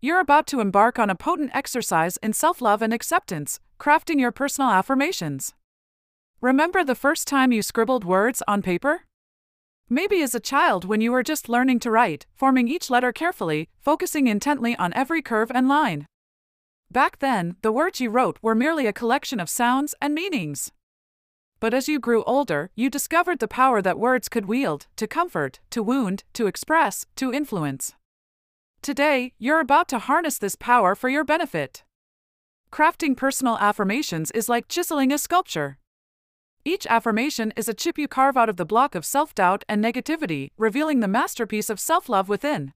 You're 0.00 0.20
about 0.20 0.46
to 0.48 0.60
embark 0.60 0.98
on 0.98 1.10
a 1.10 1.14
potent 1.14 1.50
exercise 1.54 2.18
in 2.18 2.32
self 2.32 2.60
love 2.60 2.82
and 2.82 2.92
acceptance, 2.92 3.58
crafting 3.80 4.20
your 4.20 4.32
personal 4.32 4.70
affirmations. 4.70 5.54
Remember 6.40 6.84
the 6.84 6.94
first 6.94 7.26
time 7.26 7.52
you 7.52 7.62
scribbled 7.62 8.04
words 8.04 8.42
on 8.46 8.62
paper? 8.62 9.02
Maybe 9.88 10.22
as 10.22 10.34
a 10.34 10.40
child 10.40 10.84
when 10.84 11.00
you 11.00 11.10
were 11.10 11.22
just 11.22 11.48
learning 11.48 11.80
to 11.80 11.90
write, 11.90 12.26
forming 12.34 12.68
each 12.68 12.88
letter 12.88 13.12
carefully, 13.12 13.68
focusing 13.78 14.26
intently 14.26 14.76
on 14.76 14.94
every 14.94 15.20
curve 15.20 15.50
and 15.54 15.68
line. 15.68 16.06
Back 16.90 17.18
then, 17.18 17.56
the 17.62 17.72
words 17.72 18.00
you 18.00 18.08
wrote 18.08 18.38
were 18.40 18.54
merely 18.54 18.86
a 18.86 18.92
collection 18.92 19.40
of 19.40 19.50
sounds 19.50 19.94
and 20.00 20.14
meanings. 20.14 20.70
But 21.64 21.72
as 21.72 21.88
you 21.88 21.98
grew 21.98 22.22
older, 22.24 22.68
you 22.74 22.90
discovered 22.90 23.38
the 23.38 23.48
power 23.48 23.80
that 23.80 23.98
words 23.98 24.28
could 24.28 24.44
wield 24.44 24.86
to 24.96 25.06
comfort, 25.06 25.60
to 25.70 25.82
wound, 25.82 26.22
to 26.34 26.46
express, 26.46 27.06
to 27.16 27.32
influence. 27.32 27.94
Today, 28.82 29.32
you're 29.38 29.60
about 29.60 29.88
to 29.88 29.98
harness 29.98 30.36
this 30.36 30.56
power 30.56 30.94
for 30.94 31.08
your 31.08 31.24
benefit. 31.24 31.82
Crafting 32.70 33.16
personal 33.16 33.56
affirmations 33.56 34.30
is 34.32 34.46
like 34.46 34.68
chiseling 34.68 35.10
a 35.10 35.16
sculpture. 35.16 35.78
Each 36.66 36.86
affirmation 36.86 37.50
is 37.56 37.66
a 37.66 37.72
chip 37.72 37.96
you 37.96 38.08
carve 38.08 38.36
out 38.36 38.50
of 38.50 38.58
the 38.58 38.66
block 38.66 38.94
of 38.94 39.06
self 39.06 39.34
doubt 39.34 39.64
and 39.66 39.82
negativity, 39.82 40.50
revealing 40.58 41.00
the 41.00 41.08
masterpiece 41.08 41.70
of 41.70 41.80
self 41.80 42.10
love 42.10 42.28
within. 42.28 42.74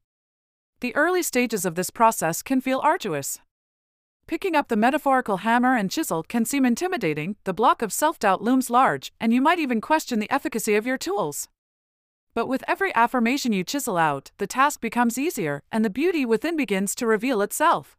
The 0.81 0.97
early 0.97 1.23
stages 1.23 1.67
of 1.67 1.75
this 1.75 1.91
process 1.91 2.41
can 2.41 2.63
feel 2.63 2.81
arduous. 2.83 3.39
Picking 4.29 4.55
up 4.55 4.69
the 4.69 4.77
metaphorical 4.77 5.39
hammer 5.39 5.75
and 5.75 5.91
chisel 5.91 6.23
can 6.23 6.45
seem 6.45 6.67
intimidating, 6.67 7.37
the 7.45 7.55
block 7.55 7.81
of 7.81 7.95
self 7.95 8.19
doubt 8.19 8.43
looms 8.43 8.69
large, 8.69 9.11
and 9.19 9.33
you 9.33 9.41
might 9.41 9.59
even 9.59 9.81
question 9.81 10.19
the 10.19 10.31
efficacy 10.31 10.75
of 10.75 10.87
your 10.87 10.99
tools. 10.99 11.49
But 12.35 12.47
with 12.47 12.63
every 12.69 12.95
affirmation 12.95 13.55
you 13.55 13.65
chisel 13.65 13.97
out, 13.97 14.31
the 14.37 14.47
task 14.47 14.83
becomes 14.83 15.17
easier, 15.17 15.63
and 15.73 15.83
the 15.83 15.89
beauty 15.89 16.27
within 16.27 16.59
begins 16.59 16.95
to 16.97 17.07
reveal 17.07 17.41
itself. 17.41 17.97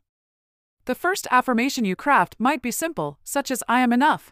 The 0.85 0.93
first 0.93 1.25
affirmation 1.31 1.83
you 1.83 1.95
craft 1.95 2.35
might 2.37 2.61
be 2.61 2.69
simple, 2.69 3.17
such 3.23 3.49
as 3.49 3.63
I 3.67 3.79
am 3.79 3.91
enough. 3.91 4.31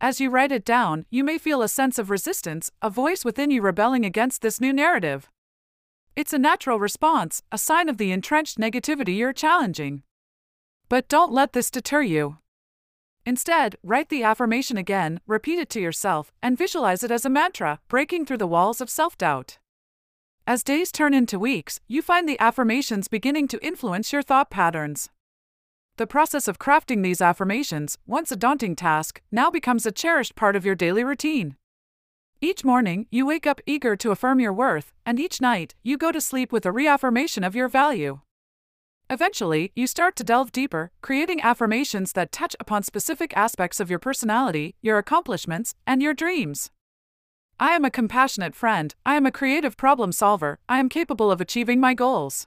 As 0.00 0.20
you 0.20 0.30
write 0.30 0.52
it 0.52 0.64
down, 0.64 1.06
you 1.10 1.24
may 1.24 1.38
feel 1.38 1.60
a 1.60 1.68
sense 1.68 1.98
of 1.98 2.08
resistance, 2.08 2.70
a 2.80 2.88
voice 2.88 3.24
within 3.24 3.50
you 3.50 3.62
rebelling 3.62 4.04
against 4.04 4.42
this 4.42 4.60
new 4.60 4.72
narrative. 4.72 5.28
It's 6.14 6.32
a 6.32 6.38
natural 6.38 6.78
response, 6.78 7.42
a 7.50 7.58
sign 7.58 7.88
of 7.88 7.98
the 7.98 8.12
entrenched 8.12 8.58
negativity 8.58 9.16
you're 9.16 9.32
challenging. 9.32 10.04
But 10.90 11.06
don't 11.06 11.30
let 11.32 11.52
this 11.52 11.70
deter 11.70 12.02
you. 12.02 12.38
Instead, 13.24 13.76
write 13.84 14.08
the 14.08 14.24
affirmation 14.24 14.76
again, 14.76 15.20
repeat 15.24 15.60
it 15.60 15.70
to 15.70 15.80
yourself, 15.80 16.32
and 16.42 16.58
visualize 16.58 17.04
it 17.04 17.12
as 17.12 17.24
a 17.24 17.30
mantra, 17.30 17.78
breaking 17.86 18.26
through 18.26 18.38
the 18.38 18.48
walls 18.48 18.80
of 18.80 18.90
self 18.90 19.16
doubt. 19.16 19.58
As 20.48 20.64
days 20.64 20.90
turn 20.90 21.14
into 21.14 21.38
weeks, 21.38 21.78
you 21.86 22.02
find 22.02 22.28
the 22.28 22.40
affirmations 22.40 23.06
beginning 23.06 23.46
to 23.48 23.64
influence 23.64 24.12
your 24.12 24.22
thought 24.22 24.50
patterns. 24.50 25.10
The 25.96 26.08
process 26.08 26.48
of 26.48 26.58
crafting 26.58 27.04
these 27.04 27.20
affirmations, 27.20 27.96
once 28.04 28.32
a 28.32 28.36
daunting 28.36 28.74
task, 28.74 29.22
now 29.30 29.48
becomes 29.48 29.86
a 29.86 29.92
cherished 29.92 30.34
part 30.34 30.56
of 30.56 30.64
your 30.64 30.74
daily 30.74 31.04
routine. 31.04 31.54
Each 32.40 32.64
morning, 32.64 33.06
you 33.12 33.26
wake 33.26 33.46
up 33.46 33.60
eager 33.64 33.94
to 33.94 34.10
affirm 34.10 34.40
your 34.40 34.52
worth, 34.52 34.92
and 35.06 35.20
each 35.20 35.40
night, 35.40 35.76
you 35.84 35.96
go 35.96 36.10
to 36.10 36.20
sleep 36.20 36.50
with 36.50 36.66
a 36.66 36.72
reaffirmation 36.72 37.44
of 37.44 37.54
your 37.54 37.68
value. 37.68 38.22
Eventually, 39.12 39.72
you 39.74 39.88
start 39.88 40.14
to 40.16 40.24
delve 40.24 40.52
deeper, 40.52 40.92
creating 41.02 41.40
affirmations 41.40 42.12
that 42.12 42.30
touch 42.30 42.54
upon 42.60 42.84
specific 42.84 43.36
aspects 43.36 43.80
of 43.80 43.90
your 43.90 43.98
personality, 43.98 44.76
your 44.80 44.98
accomplishments, 44.98 45.74
and 45.84 46.00
your 46.00 46.14
dreams. 46.14 46.70
I 47.58 47.72
am 47.72 47.84
a 47.84 47.90
compassionate 47.90 48.54
friend, 48.54 48.94
I 49.04 49.16
am 49.16 49.26
a 49.26 49.32
creative 49.32 49.76
problem 49.76 50.12
solver, 50.12 50.60
I 50.68 50.78
am 50.78 50.88
capable 50.88 51.32
of 51.32 51.40
achieving 51.40 51.80
my 51.80 51.92
goals. 51.92 52.46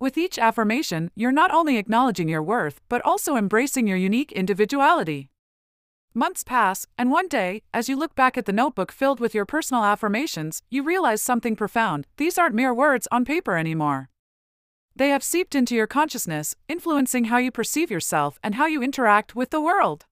With 0.00 0.16
each 0.16 0.38
affirmation, 0.38 1.10
you're 1.14 1.30
not 1.30 1.52
only 1.52 1.76
acknowledging 1.76 2.30
your 2.30 2.42
worth, 2.42 2.80
but 2.88 3.02
also 3.04 3.36
embracing 3.36 3.86
your 3.86 3.98
unique 3.98 4.32
individuality. 4.32 5.28
Months 6.14 6.42
pass, 6.42 6.86
and 6.96 7.10
one 7.10 7.28
day, 7.28 7.60
as 7.74 7.86
you 7.86 7.96
look 7.96 8.14
back 8.14 8.38
at 8.38 8.46
the 8.46 8.52
notebook 8.52 8.90
filled 8.90 9.20
with 9.20 9.34
your 9.34 9.44
personal 9.44 9.84
affirmations, 9.84 10.62
you 10.70 10.82
realize 10.82 11.20
something 11.20 11.54
profound 11.54 12.06
these 12.16 12.38
aren't 12.38 12.54
mere 12.54 12.72
words 12.72 13.06
on 13.12 13.26
paper 13.26 13.58
anymore. 13.58 14.08
They 14.96 15.10
have 15.10 15.22
seeped 15.22 15.54
into 15.54 15.74
your 15.74 15.86
consciousness, 15.86 16.56
influencing 16.68 17.24
how 17.24 17.36
you 17.36 17.50
perceive 17.50 17.90
yourself 17.90 18.38
and 18.42 18.54
how 18.54 18.64
you 18.64 18.82
interact 18.82 19.36
with 19.36 19.50
the 19.50 19.60
world. 19.60 20.06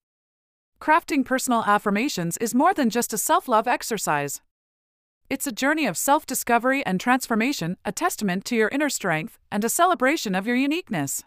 Crafting 0.78 1.24
personal 1.24 1.64
affirmations 1.64 2.36
is 2.36 2.54
more 2.54 2.74
than 2.74 2.90
just 2.90 3.14
a 3.14 3.18
self 3.18 3.48
love 3.48 3.66
exercise. 3.66 4.42
It's 5.30 5.46
a 5.46 5.52
journey 5.52 5.86
of 5.86 5.96
self 5.96 6.26
discovery 6.26 6.84
and 6.84 7.00
transformation, 7.00 7.78
a 7.86 7.92
testament 7.92 8.44
to 8.44 8.56
your 8.56 8.68
inner 8.68 8.90
strength, 8.90 9.38
and 9.50 9.64
a 9.64 9.70
celebration 9.70 10.34
of 10.34 10.46
your 10.46 10.56
uniqueness. 10.56 11.24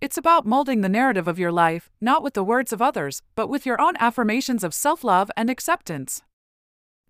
It's 0.00 0.16
about 0.16 0.46
molding 0.46 0.80
the 0.80 0.88
narrative 0.88 1.28
of 1.28 1.38
your 1.38 1.52
life, 1.52 1.90
not 2.00 2.22
with 2.22 2.32
the 2.32 2.42
words 2.42 2.72
of 2.72 2.80
others, 2.80 3.20
but 3.34 3.48
with 3.48 3.66
your 3.66 3.78
own 3.82 3.96
affirmations 4.00 4.64
of 4.64 4.72
self 4.72 5.04
love 5.04 5.30
and 5.36 5.50
acceptance. 5.50 6.22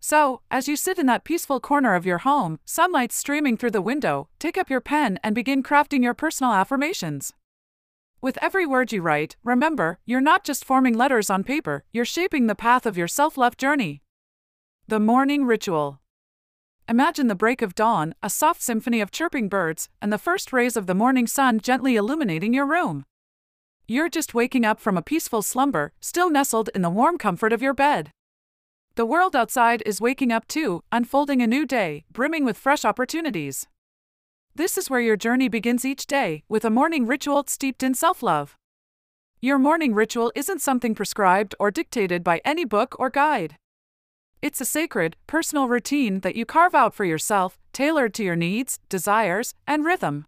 So, 0.05 0.41
as 0.51 0.67
you 0.67 0.75
sit 0.75 0.99
in 0.99 1.07
that 1.07 1.23
peaceful 1.23 1.61
corner 1.61 1.95
of 1.95 2.05
your 2.05 2.19
home, 2.19 2.59
sunlight 2.65 3.13
streaming 3.13 3.57
through 3.57 3.71
the 3.71 3.81
window, 3.81 4.29
take 4.41 4.59
up 4.59 4.69
your 4.69 4.81
pen 4.81 5.21
and 5.23 5.33
begin 5.33 5.63
crafting 5.63 6.03
your 6.03 6.13
personal 6.13 6.53
affirmations. 6.53 7.33
With 8.21 8.37
every 8.43 8.67
word 8.67 8.91
you 8.91 9.01
write, 9.01 9.37
remember, 9.45 10.01
you're 10.05 10.21
not 10.21 10.43
just 10.43 10.65
forming 10.65 10.99
letters 10.99 11.31
on 11.31 11.45
paper, 11.45 11.85
you're 11.93 12.05
shaping 12.05 12.49
the 12.49 12.57
path 12.57 12.85
of 12.85 12.99
your 12.99 13.07
self 13.07 13.39
love 13.39 13.57
journey. 13.57 14.03
The 14.89 14.99
Morning 14.99 15.45
Ritual 15.45 16.01
Imagine 16.89 17.29
the 17.29 17.37
break 17.37 17.63
of 17.63 17.77
dawn, 17.77 18.17
a 18.25 18.29
soft 18.29 18.61
symphony 18.61 19.01
of 19.01 19.13
chirping 19.13 19.49
birds, 19.49 19.89
and 20.03 20.13
the 20.13 20.19
first 20.19 20.53
rays 20.53 20.77
of 20.77 20.89
the 20.89 20.97
morning 20.97 21.29
sun 21.29 21.61
gently 21.61 21.95
illuminating 21.95 22.53
your 22.53 22.67
room. 22.67 23.05
You're 23.87 24.09
just 24.09 24.35
waking 24.35 24.65
up 24.65 24.81
from 24.81 24.99
a 24.99 25.03
peaceful 25.03 25.43
slumber, 25.43 25.93
still 26.01 26.29
nestled 26.29 26.71
in 26.75 26.83
the 26.83 26.91
warm 26.91 27.19
comfort 27.19 27.53
of 27.53 27.63
your 27.63 27.73
bed. 27.73 28.11
The 28.95 29.07
world 29.07 29.35
outside 29.35 29.83
is 29.87 30.03
waking 30.03 30.33
up 30.33 30.47
too, 30.47 30.85
unfolding 30.93 31.41
a 31.41 31.47
new 31.47 31.65
day, 31.65 32.05
brimming 32.13 32.45
with 32.45 32.59
fresh 32.59 32.85
opportunities. 32.85 33.67
This 34.55 34.77
is 34.77 34.91
where 34.91 35.01
your 35.01 35.17
journey 35.17 35.49
begins 35.49 35.87
each 35.87 36.07
day, 36.07 36.43
with 36.47 36.63
a 36.63 36.71
morning 36.71 37.07
ritual 37.07 37.45
steeped 37.47 37.83
in 37.83 37.95
self 37.95 38.23
love. 38.23 38.59
Your 39.41 39.59
morning 39.59 39.95
ritual 39.95 40.31
isn't 40.35 40.61
something 40.61 40.95
prescribed 40.95 41.55
or 41.59 41.71
dictated 41.71 42.23
by 42.23 42.43
any 42.45 42.67
book 42.67 42.95
or 42.99 43.09
guide. 43.09 43.57
It's 44.43 44.61
a 44.61 44.67
sacred, 44.67 45.17
personal 45.27 45.69
routine 45.69 46.21
that 46.21 46.37
you 46.37 46.45
carve 46.45 46.75
out 46.75 46.93
for 46.93 47.07
yourself, 47.07 47.59
tailored 47.73 48.13
to 48.15 48.25
your 48.25 48.37
needs, 48.37 48.79
desires, 48.91 49.55
and 49.67 49.87
rhythm. 49.87 50.27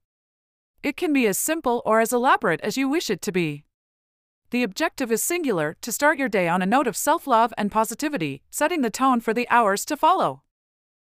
It 0.83 0.96
can 0.96 1.12
be 1.12 1.27
as 1.27 1.37
simple 1.37 1.83
or 1.85 2.00
as 2.00 2.14
elaborate 2.14 2.62
as 2.62 2.79
you 2.79 2.88
wish 2.88 3.11
it 3.11 3.20
to 3.22 3.33
be. 3.33 3.64
The 4.54 4.62
objective 4.62 5.10
is 5.10 5.20
singular 5.20 5.76
to 5.80 5.90
start 5.90 6.16
your 6.16 6.28
day 6.28 6.46
on 6.46 6.62
a 6.62 6.66
note 6.66 6.86
of 6.86 6.96
self 6.96 7.26
love 7.26 7.52
and 7.58 7.72
positivity, 7.72 8.40
setting 8.52 8.82
the 8.82 8.88
tone 8.88 9.18
for 9.18 9.34
the 9.34 9.48
hours 9.48 9.84
to 9.86 9.96
follow. 9.96 10.44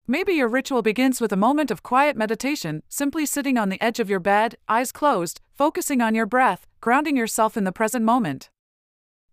Maybe 0.07 0.35
your 0.35 0.47
ritual 0.47 0.83
begins 0.83 1.21
with 1.21 1.33
a 1.33 1.37
moment 1.37 1.73
of 1.73 1.83
quiet 1.83 2.17
meditation, 2.17 2.85
simply 2.89 3.27
sitting 3.27 3.59
on 3.59 3.71
the 3.71 3.83
edge 3.83 3.99
of 3.99 4.09
your 4.09 4.21
bed, 4.21 4.55
eyes 4.69 4.93
closed, 4.93 5.41
focusing 5.53 6.01
on 6.01 6.15
your 6.15 6.27
breath, 6.27 6.69
grounding 6.81 7.17
yourself 7.17 7.57
in 7.57 7.65
the 7.65 7.73
present 7.73 8.05
moment. 8.05 8.51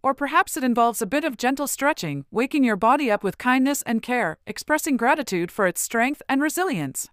Or 0.01 0.15
perhaps 0.15 0.57
it 0.57 0.63
involves 0.63 1.03
a 1.03 1.05
bit 1.05 1.23
of 1.23 1.37
gentle 1.37 1.67
stretching, 1.67 2.25
waking 2.31 2.63
your 2.63 2.77
body 2.77 3.11
up 3.11 3.23
with 3.23 3.37
kindness 3.37 3.83
and 3.83 4.01
care, 4.01 4.39
expressing 4.47 4.97
gratitude 4.97 5.51
for 5.51 5.67
its 5.67 5.79
strength 5.79 6.23
and 6.27 6.41
resilience. 6.41 7.07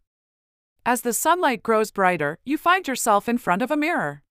As 0.87 1.03
the 1.03 1.13
sunlight 1.13 1.63
grows 1.63 1.91
brighter, 1.91 2.39
you 2.47 2.57
find 2.57 2.89
yourself 2.89 3.29
in 3.29 3.37
front 3.37 3.61
of 3.61 3.71
a 3.71 3.77
mirror. 3.77 4.23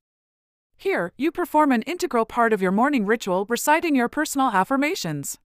Here, 0.77 1.11
you 1.17 1.31
perform 1.31 1.71
an 1.71 1.81
integral 1.83 2.25
part 2.25 2.53
of 2.53 2.61
your 2.61 2.71
morning 2.71 3.05
ritual 3.05 3.45
reciting 3.49 3.95
your 3.95 4.07
personal 4.07 4.49
affirmations. 4.49 5.39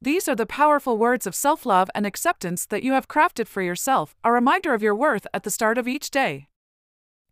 These 0.00 0.28
are 0.28 0.34
the 0.34 0.46
powerful 0.46 0.98
words 0.98 1.26
of 1.26 1.34
self 1.34 1.64
love 1.64 1.88
and 1.94 2.04
acceptance 2.04 2.66
that 2.66 2.82
you 2.82 2.92
have 2.92 3.08
crafted 3.08 3.46
for 3.48 3.62
yourself, 3.62 4.14
a 4.22 4.30
reminder 4.30 4.74
of 4.74 4.82
your 4.82 4.94
worth 4.94 5.26
at 5.32 5.44
the 5.44 5.50
start 5.50 5.78
of 5.78 5.88
each 5.88 6.10
day. 6.10 6.48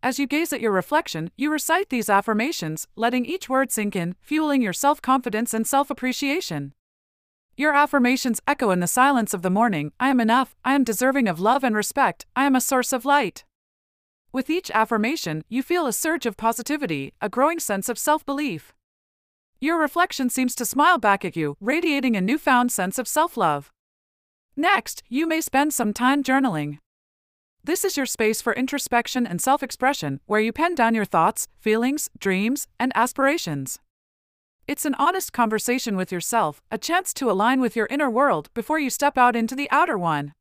As 0.02 0.18
you 0.18 0.26
gaze 0.26 0.50
at 0.50 0.62
your 0.62 0.72
reflection, 0.72 1.30
you 1.36 1.52
recite 1.52 1.90
these 1.90 2.08
affirmations, 2.08 2.88
letting 2.96 3.26
each 3.26 3.50
word 3.50 3.70
sink 3.70 3.94
in, 3.94 4.16
fueling 4.22 4.62
your 4.62 4.72
self 4.72 5.02
confidence 5.02 5.52
and 5.52 5.66
self 5.66 5.90
appreciation. 5.90 6.72
Your 7.54 7.74
affirmations 7.74 8.40
echo 8.48 8.70
in 8.70 8.80
the 8.80 8.86
silence 8.86 9.34
of 9.34 9.42
the 9.42 9.50
morning 9.50 9.92
I 10.00 10.08
am 10.08 10.20
enough, 10.20 10.56
I 10.64 10.74
am 10.74 10.84
deserving 10.84 11.28
of 11.28 11.38
love 11.38 11.62
and 11.64 11.76
respect, 11.76 12.24
I 12.34 12.46
am 12.46 12.56
a 12.56 12.62
source 12.62 12.94
of 12.94 13.04
light. 13.04 13.44
With 14.32 14.48
each 14.48 14.70
affirmation, 14.70 15.42
you 15.48 15.62
feel 15.62 15.86
a 15.86 15.92
surge 15.92 16.24
of 16.24 16.36
positivity, 16.36 17.14
a 17.20 17.28
growing 17.28 17.58
sense 17.58 17.88
of 17.88 17.98
self 17.98 18.24
belief. 18.24 18.72
Your 19.60 19.78
reflection 19.78 20.30
seems 20.30 20.54
to 20.54 20.64
smile 20.64 20.98
back 20.98 21.24
at 21.24 21.36
you, 21.36 21.56
radiating 21.60 22.16
a 22.16 22.20
newfound 22.20 22.70
sense 22.70 22.98
of 22.98 23.08
self 23.08 23.36
love. 23.36 23.72
Next, 24.56 25.02
you 25.08 25.26
may 25.26 25.40
spend 25.40 25.74
some 25.74 25.92
time 25.92 26.22
journaling. 26.22 26.78
This 27.64 27.84
is 27.84 27.96
your 27.96 28.06
space 28.06 28.40
for 28.40 28.52
introspection 28.52 29.26
and 29.26 29.40
self 29.40 29.64
expression, 29.64 30.20
where 30.26 30.40
you 30.40 30.52
pen 30.52 30.76
down 30.76 30.94
your 30.94 31.04
thoughts, 31.04 31.48
feelings, 31.58 32.08
dreams, 32.18 32.68
and 32.78 32.92
aspirations. 32.94 33.80
It's 34.68 34.84
an 34.84 34.94
honest 34.94 35.32
conversation 35.32 35.96
with 35.96 36.12
yourself, 36.12 36.62
a 36.70 36.78
chance 36.78 37.12
to 37.14 37.30
align 37.30 37.60
with 37.60 37.74
your 37.74 37.88
inner 37.90 38.08
world 38.08 38.48
before 38.54 38.78
you 38.78 38.90
step 38.90 39.18
out 39.18 39.34
into 39.34 39.56
the 39.56 39.68
outer 39.72 39.98
one. 39.98 40.34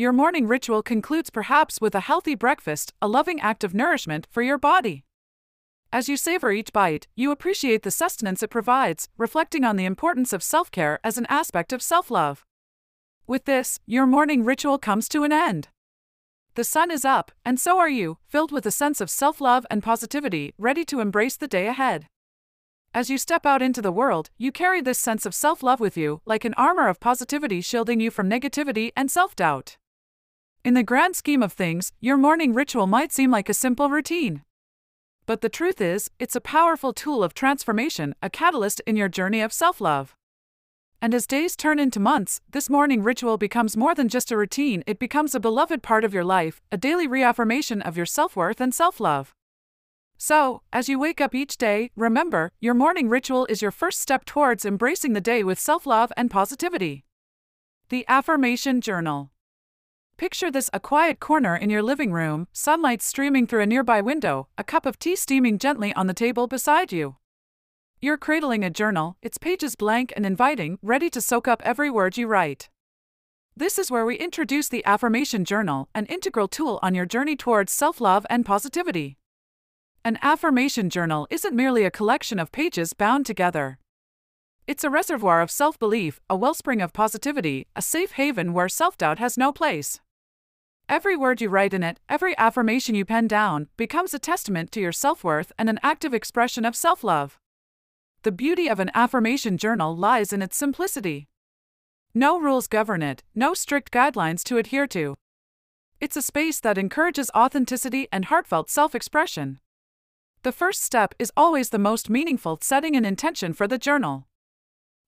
Your 0.00 0.14
morning 0.14 0.46
ritual 0.46 0.82
concludes 0.82 1.28
perhaps 1.28 1.78
with 1.78 1.94
a 1.94 2.00
healthy 2.00 2.34
breakfast, 2.34 2.94
a 3.02 3.06
loving 3.06 3.38
act 3.38 3.62
of 3.62 3.74
nourishment 3.74 4.26
for 4.30 4.40
your 4.40 4.56
body. 4.56 5.04
As 5.92 6.08
you 6.08 6.16
savor 6.16 6.50
each 6.52 6.72
bite, 6.72 7.06
you 7.16 7.30
appreciate 7.30 7.82
the 7.82 7.90
sustenance 7.90 8.42
it 8.42 8.48
provides, 8.48 9.10
reflecting 9.18 9.62
on 9.62 9.76
the 9.76 9.84
importance 9.84 10.32
of 10.32 10.42
self 10.42 10.70
care 10.70 11.00
as 11.04 11.18
an 11.18 11.26
aspect 11.28 11.70
of 11.70 11.82
self 11.82 12.10
love. 12.10 12.46
With 13.26 13.44
this, 13.44 13.78
your 13.84 14.06
morning 14.06 14.42
ritual 14.42 14.78
comes 14.78 15.06
to 15.10 15.22
an 15.22 15.32
end. 15.32 15.68
The 16.54 16.64
sun 16.64 16.90
is 16.90 17.04
up, 17.04 17.30
and 17.44 17.60
so 17.60 17.78
are 17.78 17.90
you, 17.90 18.16
filled 18.26 18.52
with 18.52 18.64
a 18.64 18.70
sense 18.70 19.02
of 19.02 19.10
self 19.10 19.38
love 19.38 19.66
and 19.70 19.82
positivity, 19.82 20.54
ready 20.56 20.86
to 20.86 21.00
embrace 21.00 21.36
the 21.36 21.46
day 21.46 21.66
ahead. 21.66 22.06
As 22.94 23.10
you 23.10 23.18
step 23.18 23.44
out 23.44 23.60
into 23.60 23.82
the 23.82 23.92
world, 23.92 24.30
you 24.38 24.50
carry 24.50 24.80
this 24.80 24.98
sense 24.98 25.26
of 25.26 25.34
self 25.34 25.62
love 25.62 25.78
with 25.78 25.98
you, 25.98 26.22
like 26.24 26.46
an 26.46 26.54
armor 26.54 26.88
of 26.88 27.00
positivity 27.00 27.60
shielding 27.60 28.00
you 28.00 28.10
from 28.10 28.30
negativity 28.30 28.92
and 28.96 29.10
self 29.10 29.36
doubt. 29.36 29.76
In 30.62 30.74
the 30.74 30.82
grand 30.82 31.16
scheme 31.16 31.42
of 31.42 31.54
things, 31.54 31.94
your 32.00 32.18
morning 32.18 32.52
ritual 32.52 32.86
might 32.86 33.12
seem 33.12 33.30
like 33.30 33.48
a 33.48 33.54
simple 33.54 33.88
routine. 33.88 34.42
But 35.24 35.40
the 35.40 35.48
truth 35.48 35.80
is, 35.80 36.10
it's 36.18 36.36
a 36.36 36.40
powerful 36.40 36.92
tool 36.92 37.24
of 37.24 37.32
transformation, 37.32 38.14
a 38.22 38.28
catalyst 38.28 38.80
in 38.86 38.94
your 38.94 39.08
journey 39.08 39.40
of 39.40 39.54
self 39.54 39.80
love. 39.80 40.14
And 41.00 41.14
as 41.14 41.26
days 41.26 41.56
turn 41.56 41.78
into 41.78 41.98
months, 41.98 42.42
this 42.50 42.68
morning 42.68 43.02
ritual 43.02 43.38
becomes 43.38 43.74
more 43.74 43.94
than 43.94 44.10
just 44.10 44.30
a 44.30 44.36
routine, 44.36 44.84
it 44.86 44.98
becomes 44.98 45.34
a 45.34 45.40
beloved 45.40 45.82
part 45.82 46.04
of 46.04 46.12
your 46.12 46.24
life, 46.24 46.60
a 46.70 46.76
daily 46.76 47.06
reaffirmation 47.06 47.80
of 47.80 47.96
your 47.96 48.04
self 48.04 48.36
worth 48.36 48.60
and 48.60 48.74
self 48.74 49.00
love. 49.00 49.34
So, 50.18 50.60
as 50.74 50.90
you 50.90 50.98
wake 50.98 51.22
up 51.22 51.34
each 51.34 51.56
day, 51.56 51.90
remember, 51.96 52.52
your 52.60 52.74
morning 52.74 53.08
ritual 53.08 53.46
is 53.46 53.62
your 53.62 53.70
first 53.70 53.98
step 53.98 54.26
towards 54.26 54.66
embracing 54.66 55.14
the 55.14 55.22
day 55.22 55.42
with 55.42 55.58
self 55.58 55.86
love 55.86 56.12
and 56.18 56.30
positivity. 56.30 57.06
The 57.88 58.04
Affirmation 58.08 58.82
Journal 58.82 59.30
Picture 60.20 60.50
this 60.50 60.68
a 60.74 60.78
quiet 60.78 61.18
corner 61.18 61.56
in 61.56 61.70
your 61.70 61.82
living 61.82 62.12
room, 62.12 62.46
sunlight 62.52 63.00
streaming 63.00 63.46
through 63.46 63.62
a 63.62 63.66
nearby 63.66 64.02
window, 64.02 64.48
a 64.58 64.62
cup 64.62 64.84
of 64.84 64.98
tea 64.98 65.16
steaming 65.16 65.56
gently 65.56 65.94
on 65.94 66.08
the 66.08 66.12
table 66.12 66.46
beside 66.46 66.92
you. 66.92 67.16
You're 68.02 68.18
cradling 68.18 68.62
a 68.62 68.68
journal, 68.68 69.16
its 69.22 69.38
pages 69.38 69.76
blank 69.76 70.12
and 70.14 70.26
inviting, 70.26 70.78
ready 70.82 71.08
to 71.08 71.22
soak 71.22 71.48
up 71.48 71.62
every 71.64 71.88
word 71.88 72.18
you 72.18 72.26
write. 72.26 72.68
This 73.56 73.78
is 73.78 73.90
where 73.90 74.04
we 74.04 74.16
introduce 74.16 74.68
the 74.68 74.84
Affirmation 74.84 75.46
Journal, 75.46 75.88
an 75.94 76.04
integral 76.04 76.48
tool 76.48 76.78
on 76.82 76.94
your 76.94 77.06
journey 77.06 77.34
towards 77.34 77.72
self 77.72 77.98
love 77.98 78.26
and 78.28 78.44
positivity. 78.44 79.16
An 80.04 80.18
affirmation 80.20 80.90
journal 80.90 81.28
isn't 81.30 81.56
merely 81.56 81.84
a 81.84 81.90
collection 81.90 82.38
of 82.38 82.52
pages 82.52 82.92
bound 82.92 83.24
together. 83.24 83.78
It's 84.66 84.84
a 84.84 84.90
reservoir 84.90 85.40
of 85.40 85.50
self 85.50 85.78
belief, 85.78 86.20
a 86.28 86.36
wellspring 86.36 86.82
of 86.82 86.92
positivity, 86.92 87.68
a 87.74 87.80
safe 87.80 88.12
haven 88.12 88.52
where 88.52 88.68
self 88.68 88.98
doubt 88.98 89.18
has 89.18 89.38
no 89.38 89.50
place. 89.50 89.98
Every 90.90 91.16
word 91.16 91.40
you 91.40 91.48
write 91.48 91.72
in 91.72 91.84
it, 91.84 92.00
every 92.08 92.36
affirmation 92.36 92.96
you 92.96 93.04
pen 93.04 93.28
down, 93.28 93.68
becomes 93.76 94.12
a 94.12 94.18
testament 94.18 94.72
to 94.72 94.80
your 94.80 94.90
self 94.90 95.22
worth 95.22 95.52
and 95.56 95.70
an 95.70 95.78
active 95.84 96.12
expression 96.12 96.64
of 96.64 96.74
self 96.74 97.04
love. 97.04 97.38
The 98.24 98.32
beauty 98.32 98.68
of 98.68 98.80
an 98.80 98.90
affirmation 98.92 99.56
journal 99.56 99.96
lies 99.96 100.32
in 100.32 100.42
its 100.42 100.56
simplicity. 100.56 101.28
No 102.12 102.40
rules 102.40 102.66
govern 102.66 103.04
it, 103.04 103.22
no 103.36 103.54
strict 103.54 103.92
guidelines 103.92 104.42
to 104.42 104.56
adhere 104.56 104.88
to. 104.88 105.14
It's 106.00 106.16
a 106.16 106.22
space 106.22 106.58
that 106.58 106.76
encourages 106.76 107.30
authenticity 107.36 108.08
and 108.10 108.24
heartfelt 108.24 108.68
self 108.68 108.92
expression. 108.92 109.60
The 110.42 110.50
first 110.50 110.82
step 110.82 111.14
is 111.20 111.30
always 111.36 111.70
the 111.70 111.78
most 111.78 112.10
meaningful 112.10 112.58
setting 112.62 112.96
an 112.96 113.04
intention 113.04 113.52
for 113.52 113.68
the 113.68 113.78
journal. 113.78 114.26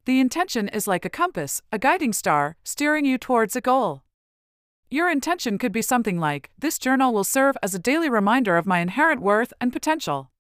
The 0.05 0.21
intention 0.21 0.69
is 0.69 0.87
like 0.87 1.05
a 1.05 1.11
compass, 1.11 1.61
a 1.73 1.79
guiding 1.81 2.13
star, 2.13 2.57
steering 2.63 3.05
you 3.05 3.19
towards 3.19 3.57
a 3.57 3.61
goal. 3.61 4.05
Your 4.93 5.11
intention 5.11 5.57
could 5.57 5.73
be 5.73 5.81
something 5.81 6.21
like 6.21 6.51
This 6.59 6.79
journal 6.79 7.15
will 7.15 7.25
serve 7.25 7.57
as 7.63 7.75
a 7.75 7.79
daily 7.79 8.11
reminder 8.11 8.59
of 8.59 8.67
my 8.67 8.81
inherent 8.81 9.23
worth 9.23 9.51
and 9.59 9.73
potential. 9.73 10.31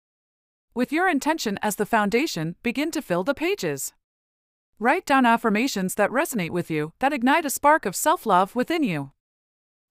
With 0.74 0.92
your 0.92 1.08
intention 1.08 1.58
as 1.62 1.76
the 1.76 1.86
foundation, 1.86 2.56
begin 2.62 2.90
to 2.90 3.00
fill 3.00 3.24
the 3.24 3.32
pages. 3.32 3.94
Write 4.78 5.06
down 5.06 5.24
affirmations 5.24 5.94
that 5.94 6.10
resonate 6.10 6.50
with 6.50 6.70
you, 6.70 6.92
that 6.98 7.14
ignite 7.14 7.46
a 7.46 7.48
spark 7.48 7.86
of 7.86 7.96
self 7.96 8.26
love 8.26 8.54
within 8.54 8.82
you. 8.82 9.12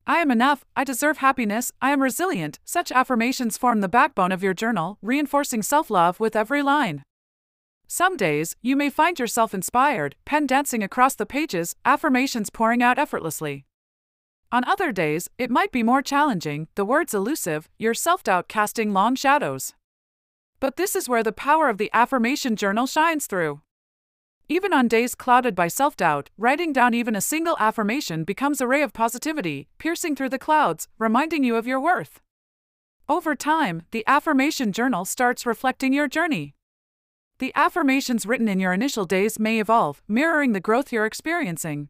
I 0.05 0.19
am 0.19 0.29
enough, 0.29 0.63
I 0.75 0.83
deserve 0.83 1.17
happiness, 1.17 1.71
I 1.81 1.89
am 1.89 2.03
resilient. 2.03 2.59
Such 2.63 2.91
affirmations 2.91 3.57
form 3.57 3.81
the 3.81 3.89
backbone 3.89 4.31
of 4.31 4.43
your 4.43 4.53
journal, 4.53 4.99
reinforcing 5.01 5.63
self 5.63 5.89
love 5.89 6.19
with 6.19 6.35
every 6.35 6.61
line. 6.61 7.01
Some 7.87 8.15
days, 8.15 8.55
you 8.61 8.75
may 8.75 8.91
find 8.91 9.17
yourself 9.17 9.55
inspired, 9.55 10.17
pen 10.23 10.45
dancing 10.45 10.83
across 10.83 11.15
the 11.15 11.25
pages, 11.25 11.75
affirmations 11.83 12.51
pouring 12.51 12.83
out 12.83 12.99
effortlessly. 12.99 13.65
On 14.53 14.65
other 14.65 14.91
days, 14.91 15.29
it 15.37 15.49
might 15.49 15.71
be 15.71 15.81
more 15.81 16.01
challenging, 16.01 16.67
the 16.75 16.83
words 16.83 17.13
elusive, 17.13 17.69
your 17.79 17.93
self 17.93 18.21
doubt 18.21 18.49
casting 18.49 18.91
long 18.91 19.15
shadows. 19.15 19.73
But 20.59 20.75
this 20.75 20.93
is 20.93 21.07
where 21.07 21.23
the 21.23 21.31
power 21.31 21.69
of 21.69 21.77
the 21.77 21.89
affirmation 21.93 22.57
journal 22.57 22.85
shines 22.85 23.27
through. 23.27 23.61
Even 24.49 24.73
on 24.73 24.89
days 24.89 25.15
clouded 25.15 25.55
by 25.55 25.69
self 25.69 25.95
doubt, 25.95 26.29
writing 26.37 26.73
down 26.73 26.93
even 26.93 27.15
a 27.15 27.21
single 27.21 27.55
affirmation 27.59 28.25
becomes 28.25 28.59
a 28.59 28.67
ray 28.67 28.81
of 28.81 28.91
positivity, 28.91 29.69
piercing 29.77 30.17
through 30.17 30.27
the 30.27 30.37
clouds, 30.37 30.89
reminding 30.99 31.45
you 31.45 31.55
of 31.55 31.65
your 31.65 31.79
worth. 31.79 32.19
Over 33.07 33.35
time, 33.35 33.83
the 33.91 34.03
affirmation 34.05 34.73
journal 34.73 35.05
starts 35.05 35.45
reflecting 35.45 35.93
your 35.93 36.09
journey. 36.09 36.55
The 37.39 37.53
affirmations 37.55 38.25
written 38.25 38.49
in 38.49 38.59
your 38.59 38.73
initial 38.73 39.05
days 39.05 39.39
may 39.39 39.61
evolve, 39.61 40.03
mirroring 40.09 40.51
the 40.51 40.59
growth 40.59 40.91
you're 40.91 41.05
experiencing. 41.05 41.87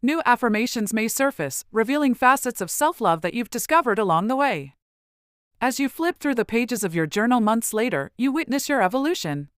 New 0.00 0.22
affirmations 0.24 0.94
may 0.94 1.08
surface, 1.08 1.64
revealing 1.72 2.14
facets 2.14 2.60
of 2.60 2.70
self 2.70 3.00
love 3.00 3.20
that 3.22 3.34
you've 3.34 3.50
discovered 3.50 3.98
along 3.98 4.28
the 4.28 4.36
way. 4.36 4.74
As 5.60 5.80
you 5.80 5.88
flip 5.88 6.18
through 6.20 6.36
the 6.36 6.44
pages 6.44 6.84
of 6.84 6.94
your 6.94 7.06
journal 7.06 7.40
months 7.40 7.74
later, 7.74 8.12
you 8.16 8.30
witness 8.30 8.68
your 8.68 8.80
evolution. 8.80 9.48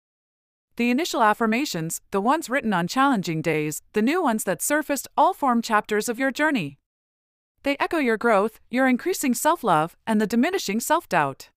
The 0.77 0.89
initial 0.91 1.23
affirmations, 1.23 2.01
the 2.11 2.23
ones 2.23 2.49
written 2.49 2.73
on 2.73 2.89
challenging 2.89 3.43
days, 3.43 3.83
the 3.93 4.01
new 4.01 4.23
ones 4.23 4.45
that 4.45 4.63
surfaced, 4.63 5.09
all 5.15 5.35
form 5.35 5.61
chapters 5.61 6.09
of 6.09 6.19
your 6.19 6.31
journey. 6.31 6.79
They 7.63 7.77
echo 7.79 7.99
your 7.99 8.17
growth, 8.17 8.61
your 8.71 8.89
increasing 8.89 9.35
self 9.35 9.63
love, 9.63 9.95
and 10.07 10.23
the 10.23 10.27
diminishing 10.27 10.81
self 10.81 11.07
doubt. 11.07 11.51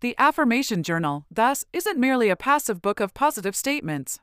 The 0.00 0.14
Affirmation 0.18 0.82
Journal, 0.82 1.24
thus, 1.30 1.64
isn't 1.72 1.98
merely 1.98 2.28
a 2.28 2.36
passive 2.36 2.82
book 2.82 3.00
of 3.00 3.14
positive 3.14 3.56
statements. 3.56 4.20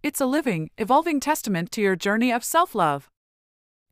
It's 0.00 0.20
a 0.20 0.26
living, 0.26 0.70
evolving 0.78 1.18
testament 1.18 1.72
to 1.72 1.80
your 1.80 1.96
journey 1.96 2.30
of 2.30 2.44
self 2.44 2.72
love. 2.74 3.10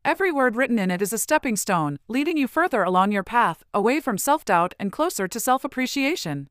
Every 0.05 0.31
word 0.31 0.55
written 0.55 0.79
in 0.79 0.89
it 0.89 1.01
is 1.01 1.11
a 1.11 1.17
stepping 1.17 1.57
stone, 1.57 1.99
leading 2.07 2.37
you 2.37 2.47
further 2.47 2.81
along 2.83 3.11
your 3.11 3.23
path, 3.23 3.61
away 3.73 3.99
from 3.99 4.17
self 4.17 4.45
doubt 4.45 4.73
and 4.79 4.89
closer 4.89 5.27
to 5.27 5.39
self 5.39 5.65
appreciation. 5.65 6.47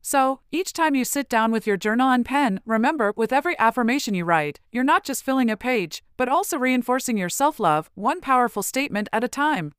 So, 0.00 0.40
each 0.52 0.72
time 0.72 0.94
you 0.94 1.04
sit 1.04 1.28
down 1.28 1.50
with 1.50 1.66
your 1.66 1.76
journal 1.76 2.10
and 2.10 2.24
pen, 2.24 2.60
remember 2.64 3.12
with 3.16 3.32
every 3.32 3.58
affirmation 3.58 4.14
you 4.14 4.24
write, 4.24 4.60
you're 4.70 4.84
not 4.84 5.02
just 5.02 5.24
filling 5.24 5.50
a 5.50 5.56
page, 5.56 6.04
but 6.16 6.28
also 6.28 6.56
reinforcing 6.56 7.18
your 7.18 7.28
self 7.28 7.58
love, 7.58 7.90
one 7.96 8.20
powerful 8.20 8.62
statement 8.62 9.08
at 9.12 9.24
a 9.24 9.28
time. 9.28 9.72